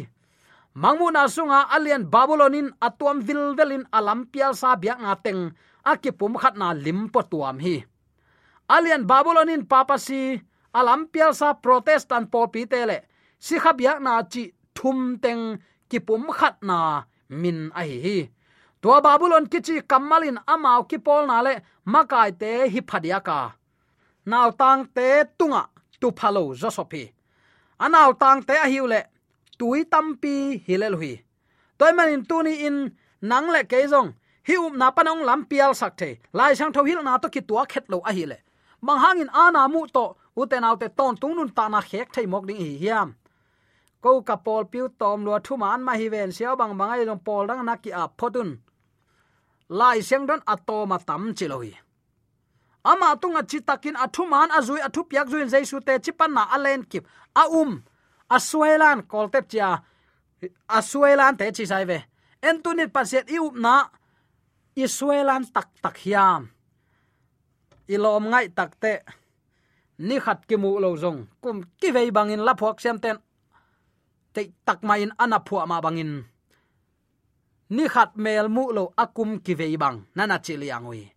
Mangmu 0.77 1.09
na 1.09 1.25
sunga 1.25 1.69
alien 1.73 2.05
babylonin 2.05 2.69
atuam 2.81 3.17
vilvelin 3.21 3.85
alampial 3.89 4.53
sa 4.53 4.77
bia 4.77 4.93
nga 4.97 5.13
teng 5.17 5.53
akipum 5.81 6.37
khat 6.37 6.53
na 6.57 6.73
lim 6.73 7.09
po 7.09 7.21
tuam 7.25 7.57
hi. 7.57 7.81
Alien 8.69 9.03
babylonin 9.09 9.65
papasi 9.65 10.37
alampial 10.73 11.33
sa 11.33 11.57
protestant 11.57 12.29
popi 12.29 12.69
tele 12.69 13.09
si 13.39 13.55
khabia 13.57 13.97
na 13.97 14.21
chi 14.31 14.53
thum 14.77 15.17
teng 15.23 15.57
kipum 15.89 16.29
khat 16.29 16.61
na 16.61 17.03
min 17.29 17.69
a 17.73 17.81
hi 17.81 17.97
hi. 18.05 18.17
To 18.81 19.01
babylon 19.01 19.49
kichi 19.51 19.81
kamalin 19.81 20.37
amao 20.45 20.85
ki 20.89 20.97
pol 21.05 21.25
na 21.25 21.41
le 21.41 21.53
makai 21.93 22.31
te 22.41 22.69
hi 22.73 22.79
phadia 22.89 23.19
ka 23.27 23.39
naw 24.31 24.49
tang 24.61 24.81
te 24.95 25.07
tunga 25.37 25.63
tu 26.01 26.07
phalo 26.19 26.43
josopi 26.61 27.03
anaw 27.83 28.09
tang 28.21 28.39
te 28.47 28.55
a 28.65 28.67
hiule 28.73 29.01
tui 29.59 29.79
tampi 29.91 30.35
hilel 30.67 30.95
hui 30.99 31.13
toy 31.77 31.91
manin 31.97 32.23
tuni 32.29 32.53
in 32.67 32.77
nang 33.29 33.47
le 33.55 33.61
ke 33.71 33.79
zong 33.93 34.09
hi 34.47 34.55
up 34.55 34.73
na 34.73 34.91
panong 34.91 35.23
lam 35.27 35.43
pial 35.49 35.73
sắc 35.73 35.93
thế, 35.97 36.15
lai 36.33 36.55
sang 36.55 36.71
tho 36.73 36.83
hil 36.83 37.01
na 37.03 37.17
to 37.17 37.27
ki 37.29 37.41
tua 37.41 37.65
khet 37.65 37.83
lo 37.87 37.99
a 37.99 38.11
hi 38.13 38.25
le. 38.25 38.37
Mang 38.81 38.99
hangin 38.99 39.27
ana 39.33 39.67
mu 39.67 39.87
to 39.93 40.15
uten 40.35 40.63
autte 40.63 40.87
ton 40.97 41.17
tung 41.17 41.35
nun 41.35 41.49
ta 41.49 41.67
na 41.67 41.81
khek 41.81 42.07
thei 42.13 42.25
mok 42.25 42.45
ding 42.47 42.57
hi 42.57 42.77
hiam. 42.81 43.13
Ko 44.01 44.21
ka 44.21 44.35
pol 44.35 44.63
piu 44.71 44.87
tom 44.99 45.25
lo 45.25 45.39
thu 45.39 45.57
man 45.57 45.83
ma 45.83 45.93
hi 45.99 46.07
ven 46.09 46.31
sia 46.31 46.55
bang 46.55 46.77
bang 46.77 46.91
ai 46.91 47.03
long 47.05 47.19
pol 47.19 47.47
dang 47.47 47.65
na 47.65 47.75
ki 47.75 47.91
a 47.91 48.07
photun. 48.17 48.49
Lai 49.69 49.99
sang 50.01 50.25
don 50.25 50.39
atoma 50.53 50.97
tam 51.07 51.33
chiloi 51.37 51.73
ama 52.91 53.17
tunga 53.21 53.41
chitakin 53.43 53.95
athuman 54.03 54.49
azui 54.57 54.81
athu 54.87 55.01
piak 55.09 55.27
zuin 55.31 55.49
jaisu 55.53 55.77
te 55.87 55.93
chipanna 56.03 56.43
alen 56.55 56.81
kip. 56.91 57.05
A 57.35 57.43
um 57.59 57.71
asuelan 58.35 58.99
koltep 59.11 59.45
chia 59.51 59.69
asuelan 60.77 61.37
te 61.39 61.45
chi 61.55 61.65
sai 61.71 61.85
ve. 61.89 61.99
En 62.47 62.61
tunit 62.63 62.91
paset 62.95 63.27
um 63.39 63.53
na 63.63 63.73
isuelan 64.83 65.43
tak 65.55 65.69
tak 65.83 65.97
hiam. 66.03 66.43
Ilom 67.93 68.23
ngai 68.31 68.47
takte 68.57 68.91
ni 70.07 70.15
khat 70.19 70.39
ki 70.47 70.55
mu 70.61 70.79
lo 70.83 70.89
zong. 71.03 71.19
Kum 71.41 71.57
ki 71.79 71.91
vei 71.95 72.11
bangin 72.11 72.45
la 72.47 72.53
phok 72.59 72.79
sem 72.83 72.97
ten, 73.03 73.17
te 74.33 74.41
tak 74.65 74.79
ma 74.87 74.95
in 75.03 75.11
ana 75.23 75.39
phua 75.47 75.65
ma 75.67 75.81
bangin. 75.85 76.11
Ni 77.69 77.87
khat 77.93 78.11
mel 78.15 78.47
mu 78.55 78.63
lo 78.77 78.83
akum 79.03 79.39
ki 79.45 79.53
vei 79.59 79.77
bang. 79.77 79.97
Nana 80.15 80.37
chi 80.45 80.55
liangui 80.57 81.16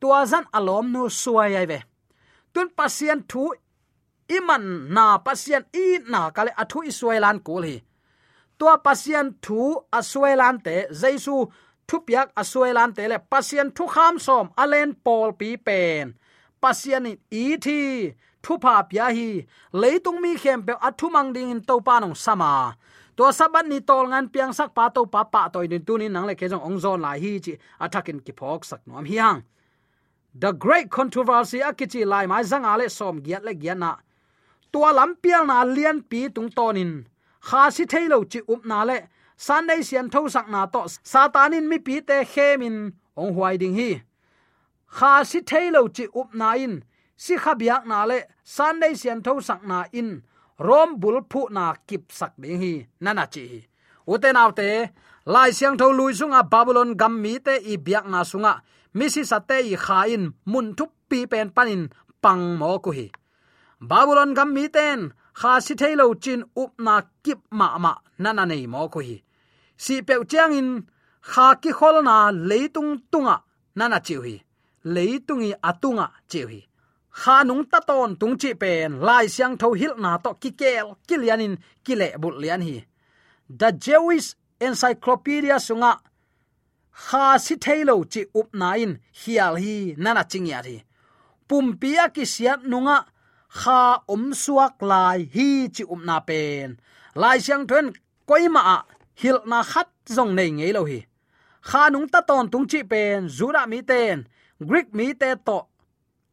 tua 0.00 0.20
zan 0.30 0.44
alom 0.58 0.86
nu 0.94 1.02
suai 1.22 1.52
ai 1.60 1.66
ve. 1.72 1.78
Tun 2.52 2.68
pasien 2.78 3.20
thu 3.30 3.42
iman 4.36 4.64
na 4.94 5.06
pasien 5.26 5.62
i 5.84 5.86
na 6.12 6.20
kale 6.36 6.52
athu 6.62 6.78
isuelan 6.90 7.38
kul 7.46 7.62
hi. 7.68 7.76
Tua 8.58 8.74
pasien 8.86 9.26
thu 9.44 9.60
asuelan 9.98 10.56
te 10.66 10.76
jaisu 11.00 11.36
thu 11.88 11.96
piak 12.06 12.28
asuelan 12.40 12.90
te 12.96 13.02
le 13.10 13.18
pasien 13.32 13.68
thu 13.76 13.84
kham 13.94 14.14
som 14.26 14.46
alen 14.62 14.90
pol 15.04 15.28
pi 15.40 15.48
pen. 15.66 16.06
Pasien 16.62 17.04
i 17.42 17.44
thi 17.64 17.80
thu 18.44 18.52
pa 18.64 18.74
pya 18.90 19.06
hi 19.16 19.28
leitung 19.80 20.18
mi 20.24 20.32
khem 20.42 20.60
pe 20.66 20.72
athu 20.88 21.06
mang 21.14 21.30
ding 21.34 21.50
in 21.54 21.60
to 21.68 21.74
pa 21.86 21.94
nong 22.00 22.16
sama. 22.24 22.54
To 23.16 23.24
sabat 23.38 23.64
ni 23.68 23.78
tol 23.88 24.04
ngan 24.12 24.26
piang 24.32 24.52
sak 24.58 24.70
pa 24.76 24.84
to 24.94 25.02
pa 25.12 25.20
pa 25.32 25.42
toy 25.52 25.66
din 25.72 25.84
tunin 25.86 26.12
nang 26.12 26.26
le 26.28 26.34
ke 26.40 26.46
jong 26.52 26.64
ong 26.68 26.78
zon 26.84 27.00
lai 27.04 27.18
hi 27.24 27.32
chi 27.44 27.52
athakin 27.84 28.18
ki 28.24 28.32
phok 28.38 28.60
sak 28.70 28.80
nom 28.88 29.04
hiang 29.10 29.38
the 30.42 30.52
great 30.52 30.88
controversy 30.90 31.58
akichi 31.68 32.04
lai 32.12 32.26
mai 32.26 32.42
zanga 32.50 32.72
le 32.80 32.86
som 32.98 33.20
giat 33.26 33.42
le 33.48 33.52
giat 33.62 33.78
na 33.78 33.90
tua 34.72 34.90
lam 34.98 35.10
pial 35.22 35.42
na 35.50 35.58
lian 35.64 35.98
pi 36.10 36.20
tung 36.34 36.50
tonin 36.56 36.92
kha 37.46 37.70
si 37.76 37.84
thailo 37.92 38.18
chi 38.32 38.40
up 38.52 38.62
na 38.70 38.78
le 38.88 38.98
sunday 39.36 39.80
sian 39.88 40.06
tho 40.12 40.28
sak 40.34 40.48
na 40.48 40.60
to 40.66 40.80
satanin 41.12 41.68
mi 41.70 41.78
pi 41.86 42.00
te 42.08 42.16
khemin 42.32 42.76
ong 43.20 43.32
huai 43.36 43.56
ding 43.62 43.76
hi. 43.80 43.90
Kha 44.96 45.24
si 45.30 45.40
thailo 45.50 45.82
chi 45.96 46.04
up 46.20 46.34
na 46.34 46.48
in. 46.64 46.74
Si 47.16 47.34
khabiak 47.36 47.82
na 47.90 48.04
le 48.10 48.18
sunday 48.44 48.94
sian 49.00 49.22
tho 49.26 49.40
sak 49.40 49.60
na 49.70 49.84
in. 49.92 50.22
Rom 50.58 50.90
bul 51.00 51.20
phu 51.30 51.40
na 51.50 51.74
kip 51.88 52.12
sak 52.18 52.32
ding 52.42 52.60
hi. 52.62 52.74
Nana 53.00 53.24
chi 53.34 53.44
uten 54.06 54.36
autte 54.42 54.68
lai 55.26 55.50
siang 55.50 55.76
tho 55.76 55.90
lui 55.98 56.12
sunga 56.18 56.40
babylon 56.52 56.90
gam 57.00 57.14
mi 57.22 57.38
te 57.46 57.54
i 57.72 57.76
biak 57.76 58.06
na 58.12 58.20
sunga 58.30 58.52
misi 58.98 59.22
sate 59.30 59.56
i 59.72 59.76
kha 59.84 59.98
in 60.14 60.24
mun 60.52 60.66
thup 60.78 60.92
pi 61.08 61.18
pen 61.30 61.48
panin, 61.56 61.82
pang 62.22 62.44
mo 62.60 62.70
ku 62.84 62.90
hi. 62.98 63.06
Babylon 63.88 64.30
gam 64.36 64.50
mi 64.56 64.64
ten, 64.76 65.00
kha 65.38 65.52
si 65.64 65.74
thailo 65.80 66.06
chin 66.24 66.42
up 66.62 66.72
na 66.86 66.94
kip 67.24 67.40
ma 67.58 67.68
ma 67.84 67.92
nana 68.22 68.44
nei 68.50 68.64
mo 68.72 68.80
ku 68.94 69.00
hi. 69.06 69.16
Si 69.84 69.94
pe 70.06 70.14
chang 70.32 70.54
in, 70.60 70.68
kha 71.30 71.46
ki 71.62 71.70
khol 71.78 71.96
na 72.08 72.16
leitung 72.48 72.92
tunga 73.12 73.36
nana 73.78 73.98
chiu 74.06 74.20
hi. 74.26 74.36
Leitungi 74.94 75.50
atunga 75.68 76.06
chiu 76.30 76.46
hi. 76.52 76.60
Kha 77.20 77.36
nung 77.48 77.64
ta 77.70 77.78
ton 77.88 78.10
tung 78.20 78.36
chi 78.40 78.50
pen, 78.62 78.90
lai 79.06 79.26
siang 79.34 79.54
tho 79.60 79.68
hil 79.80 79.94
na 80.04 80.10
to 80.24 80.30
ki 80.42 80.50
kel 80.60 80.88
kilianin 81.08 81.54
kile 81.84 82.08
bul 82.20 82.36
lian 82.42 82.62
hi. 82.68 82.76
The 83.60 83.68
jewish 83.84 84.28
encyclopedia 84.64 85.56
sunga 85.66 85.92
kha 87.04 87.38
si 87.44 87.54
thailo 87.64 87.94
chi 88.12 88.22
up 88.40 88.48
nain 88.60 88.92
hial 89.20 89.54
hi, 89.62 89.94
nana 90.02 90.22
chingya 90.30 90.58
thi. 90.66 90.76
Pumpia 91.48 92.04
ki 92.14 92.24
siat 92.34 92.60
nunga, 92.70 92.98
kha 93.58 93.80
om 94.14 94.24
suak 94.42 94.74
lai 94.90 95.18
hi 95.34 95.48
chi 95.74 95.84
up 95.92 96.00
na 96.08 96.16
pen. 96.28 96.68
Lai 97.22 97.38
siang 97.44 97.64
thuen 97.68 97.86
koima 98.28 98.62
a, 98.74 98.78
hil 99.20 99.38
na 99.50 99.58
khat 99.70 99.88
zong 100.16 100.32
nei 100.38 100.50
ngei 100.56 100.72
lo 100.76 100.82
hi. 100.90 101.00
Kha 101.68 101.82
nung 101.92 102.08
ta 102.12 102.20
ton 102.28 102.46
tung 102.52 102.66
chi 102.70 102.80
pen 102.92 103.28
zura 103.36 103.62
mi 103.70 103.78
ten. 103.90 104.18
Greek 104.68 104.88
mi 104.96 105.06
te 105.20 105.30
to, 105.46 105.58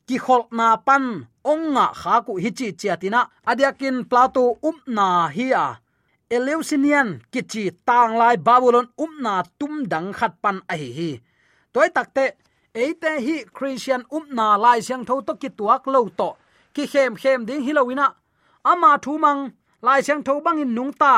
ki 0.08 0.18
khol 0.26 0.44
na 0.58 0.68
pan, 0.88 1.06
ong 1.52 1.66
nga 1.76 1.86
kha 2.02 2.16
ku 2.26 2.34
hi 2.44 2.50
chi 2.58 2.68
chiatina 2.80 3.22
adiakin 3.50 3.98
plato 4.10 4.44
um 4.68 4.78
na 4.88 5.08
hi 5.36 5.48
a 5.66 5.68
eleusinian 6.36 7.08
kichi 7.32 7.64
tang 7.88 8.14
lai 8.22 8.36
babylon, 8.48 8.88
umna, 9.04 9.36
tum 9.60 9.74
dang 9.92 10.10
khat 10.18 10.34
pan 10.44 10.58
a 10.74 10.76
hi 10.82 10.90
hi 10.98 11.12
toy 11.74 11.90
takte 11.96 12.26
eite 12.84 13.12
hi, 13.26 13.36
christian, 13.56 14.02
umna, 14.18 14.48
lai 14.64 14.80
siang 14.86 15.04
tho 15.08 15.22
to 15.28 15.34
ki 15.42 15.50
tuak 15.58 15.84
lo 15.94 16.02
to 16.20 16.30
ki 16.74 16.84
khem 16.92 17.16
khem 17.22 17.40
ding 17.48 17.62
hilowina 17.66 18.08
ama 18.72 18.92
thu 19.04 19.18
mang 19.24 19.42
lai 19.86 20.02
siang 20.06 20.22
tho 20.24 20.34
bangin 20.46 20.74
nung 20.78 20.94
ta. 21.02 21.16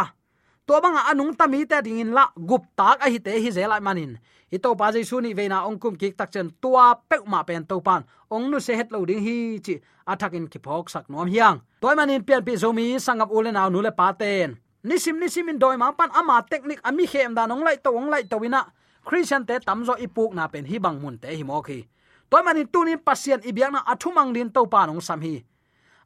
To 0.68 0.82
banga 0.82 1.02
anung 1.12 1.38
ta 1.38 1.46
mi 1.46 1.62
ta 1.66 1.78
ding 1.86 2.00
in 2.02 2.12
la 2.18 2.26
gup 2.50 2.64
tak 2.76 2.98
a 3.06 3.08
hi 3.14 3.20
te 3.26 3.32
hi 3.44 3.50
zelai 3.58 3.82
manin 3.88 4.18
i 4.56 4.58
to 4.58 4.70
pa 4.80 4.90
jaisu 4.94 5.22
ni 5.22 5.32
veina 5.38 5.58
ongkum 5.70 5.94
ki 6.02 6.08
tak 6.18 6.30
chen 6.34 6.50
tua 6.62 6.86
pek 7.10 7.22
ma 7.32 7.40
pen 7.48 7.64
to 7.70 7.78
pan 7.88 8.02
ong 8.34 8.50
nu 8.50 8.58
se 8.60 8.74
het 8.80 8.90
lo 8.94 9.06
ding 9.06 9.22
hi 9.28 9.36
chi 9.66 9.76
athakin 10.12 10.50
ki 10.52 10.60
phok 10.66 10.90
sak 10.94 11.06
nom 11.10 11.30
hiang. 11.34 11.58
Toy 11.82 11.94
manin 11.96 12.26
pian 12.28 12.42
pi 12.48 12.54
zomi 12.58 12.98
sangap 13.06 13.30
ule 13.38 13.52
naw 13.54 13.70
nu 13.70 13.80
le 13.86 13.92
paten 14.00 14.58
nisim 14.86 15.18
nisim 15.18 15.50
in 15.50 15.58
doi 15.58 15.78
ma 15.82 15.92
pan 15.92 16.14
ama 16.14 16.46
technique 16.46 16.82
ami 16.86 17.10
khem 17.10 17.34
da 17.34 17.50
nong 17.50 17.66
lai 17.66 17.78
to 17.82 17.90
ong 17.90 18.10
lai 18.14 18.24
to 18.30 18.38
wina. 18.38 18.62
Christian 19.06 19.46
te 19.46 19.58
tamzo 19.60 19.94
ipuk 19.98 20.34
na 20.34 20.48
pen 20.48 20.66
hi 20.66 20.78
bang 20.78 21.02
mun 21.02 21.18
te 21.18 21.34
hi 21.34 21.44
mo 21.44 21.62
khi. 21.62 21.86
Toy 22.30 22.42
mani 22.46 22.66
tunin 22.66 22.98
pasien 22.98 23.42
ibyak 23.42 23.72
na 23.74 23.80
athumang 23.86 24.34
din 24.34 24.50
to 24.50 24.66
pa 24.66 24.86
nong 24.86 25.02
sam 25.02 25.22
hi. 25.22 25.46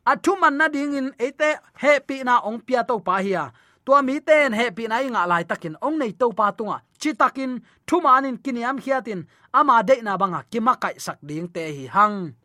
Athuman 0.08 0.56
na 0.56 0.68
ding 0.68 0.96
in 0.96 1.08
ete 1.20 1.60
happy 1.76 2.24
na 2.24 2.40
ong 2.40 2.60
pia 2.60 2.84
to 2.84 3.00
pa 3.00 3.20
hi 3.20 3.52
to 3.86 3.92
mi 4.04 4.20
ten 4.20 4.52
happy 4.52 4.88
na 4.88 5.04
inga 5.04 5.28
lai 5.28 5.44
takin 5.44 5.76
ong 5.84 6.00
nei 6.00 6.12
to 6.12 6.32
pa 6.32 6.52
tunga. 6.52 6.80
Chi 7.00 7.12
takin 7.16 7.60
thu 7.88 8.02
manin 8.02 8.36
kiniam 8.40 8.80
khiatin 8.80 9.28
ama 9.54 9.84
de 9.84 10.02
na 10.02 10.18
banga 10.18 10.44
kima 10.52 10.76
kai 10.76 10.96
sak 11.00 11.20
ding 11.24 11.48
te 11.48 11.64
hi 11.72 11.88
hang. 11.88 12.36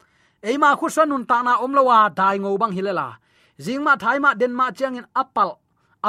Eima 0.42 0.77
khu 0.77 0.87
sanun 0.90 1.27
ta 1.27 1.42
na 1.42 1.59
omlowa 1.59 2.14
dai 2.14 2.38
ngo 2.38 2.59
bang 2.59 2.75
hilela 2.77 3.18
jingma 3.59 3.97
thaima 3.97 4.35
denma 4.35 4.70
changin 4.75 5.07
apal 5.14 5.59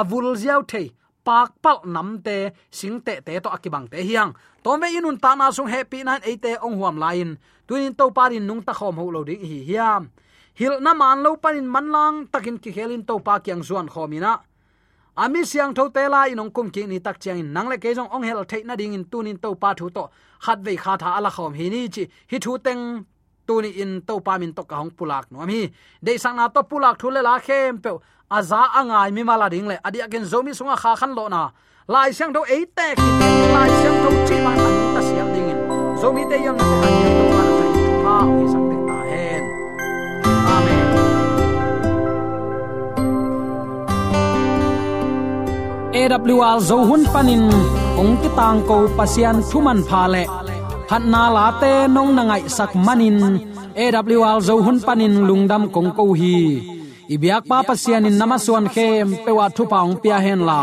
avul 0.00 0.36
ziau 0.36 0.62
the 0.68 0.92
pak 1.24 1.50
pal 1.62 1.80
nam 1.84 2.22
te, 2.22 2.50
sing 2.70 3.00
te 3.00 3.20
te 3.26 3.40
to 3.40 3.48
akibang 3.56 3.88
te 3.90 3.98
hiang. 4.08 4.32
To 4.62 4.78
me 4.78 4.86
inun 4.96 5.18
ta 5.20 5.34
na 5.34 5.50
sung 5.50 5.66
happy 5.68 6.04
nan 6.04 6.20
e 6.24 6.36
te 6.36 6.56
ong 6.62 6.76
huam 6.78 6.96
lain. 6.98 7.38
Tuin 7.66 7.94
to 7.94 8.10
parin 8.10 8.46
nung 8.46 8.62
ta 8.62 8.72
khom 8.72 8.96
ho 8.96 9.10
lo 9.10 9.24
ding 9.24 9.42
hi 9.50 9.58
hiam. 9.68 10.02
Hil 10.54 10.80
na 10.80 10.94
man 10.94 11.22
lo 11.24 11.36
panin 11.36 11.66
manlang 11.74 12.16
takin 12.32 12.58
ki 12.58 12.70
helin 12.76 13.02
to 13.08 13.18
pa 13.26 13.38
kyang 13.44 13.62
zuan 13.68 13.88
khomina 13.88 14.32
ami 15.16 15.44
siang 15.44 15.74
tho 15.74 15.88
te 15.88 16.08
la 16.08 16.20
inong 16.32 16.52
kum 16.52 16.70
ki 16.70 16.86
ni 16.86 16.98
tak 17.00 17.16
chiang 17.20 17.38
in 17.38 17.52
nang 17.52 17.68
le 17.68 17.76
ke 17.78 17.94
jong 17.96 18.08
ong 18.12 18.24
hel 18.28 18.44
thei 18.44 18.62
na 18.64 18.76
ding 18.76 18.92
in 18.92 19.04
tunin 19.04 19.38
to 19.40 19.54
pa 19.54 19.74
thu 19.74 19.90
to 19.96 20.04
hat 20.44 20.58
ve 20.66 20.76
kha 20.76 20.96
tha 21.02 21.08
ala 21.18 21.30
khom 21.30 21.52
hi 21.58 21.66
ni 21.70 21.88
chi. 21.88 22.04
Hi 22.30 22.38
thu 22.38 22.58
teng 22.58 22.82
tuni 23.46 23.70
in 23.82 24.02
to 24.06 24.20
pamin 24.20 24.52
to 24.54 24.62
ka 24.64 24.82
pulak 24.98 25.24
no 25.30 25.46
mi 25.46 25.70
de 26.02 26.18
sang 26.18 26.36
na 26.36 26.48
to 26.48 26.62
pulak 26.62 26.98
thule 26.98 27.20
la 27.22 27.38
khem 27.38 27.78
pe 27.78 27.90
aza 28.30 28.62
angai 28.74 29.10
mi 29.12 29.22
mala 29.22 29.48
ding 29.48 29.66
le. 29.68 29.78
Adi 29.84 29.98
agen 30.02 30.24
zomi 30.24 30.52
sunga 30.58 30.76
kha 30.76 30.96
khan 30.96 31.14
lo 31.14 31.28
na. 31.28 31.50
Lai 31.88 32.10
sang 32.10 32.32
do 32.32 32.42
ei 32.48 32.66
te 32.76 32.88
ki 32.98 33.10
lai 33.54 33.70
sang 33.82 33.98
do 34.02 34.10
chi 34.28 34.36
ma 34.44 34.52
an 34.66 34.74
ta 34.94 35.00
siam 35.08 35.28
ding 35.34 35.48
in. 35.52 35.58
Zomi 36.00 36.22
te 36.30 36.36
yong 36.46 36.58
te 36.58 36.64
an 36.86 36.94
to 37.18 37.24
ma 37.34 37.40
na 37.46 37.52
thai 37.58 37.70
pa. 38.04 38.16
Ki 38.38 38.46
sang 38.52 38.66
te 38.70 38.76
ta 38.88 38.98
hen. 39.10 39.42
Amen. 40.54 40.86
AWR 46.00 46.58
zo 46.68 46.78
hun 46.88 47.02
panin. 47.12 47.44
Ong 48.00 48.14
ki 48.22 48.28
tang 48.38 48.58
ko 48.68 48.76
pasian 48.98 49.36
thuman 49.48 49.80
pha 49.88 50.02
le 50.14 50.24
phat 50.88 51.02
na 51.12 51.22
la 51.36 51.46
te 51.60 51.72
nong 51.94 52.12
na 52.16 52.22
ngai 52.28 52.44
sak 52.56 52.72
manin. 52.86 53.18
AWR 53.84 54.38
zo 54.46 54.54
hun 54.64 54.78
panin 54.86 55.14
lungdam 55.28 55.62
kong 55.74 55.90
ko 55.96 56.04
hi. 56.20 56.36
Ibyak 57.14 57.44
pa 57.50 57.58
pasian 57.68 58.08
in 58.08 58.18
namaswan 58.20 58.66
khem 58.74 59.08
pewa 59.24 59.46
thu 59.56 59.62
paung 59.72 59.94
pia 60.02 60.18
hen 60.24 60.40
la. 60.48 60.62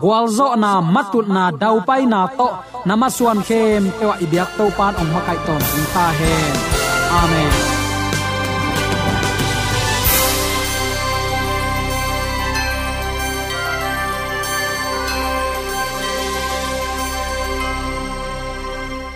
Gwalzo 0.00 0.48
na 0.62 0.70
matut 0.94 1.26
na 1.36 1.44
dau 1.62 1.76
pai 1.88 2.02
na 2.12 2.20
to 2.38 2.48
namaswan 2.88 3.40
khem 3.48 3.82
pewa 3.98 4.14
ibyak 4.24 4.50
to 4.56 4.64
pan 4.78 4.94
ong 5.00 5.10
makai 5.14 5.38
ton 5.46 5.62
ta 5.94 6.06
hen. 6.18 6.54
Amen. 7.20 7.73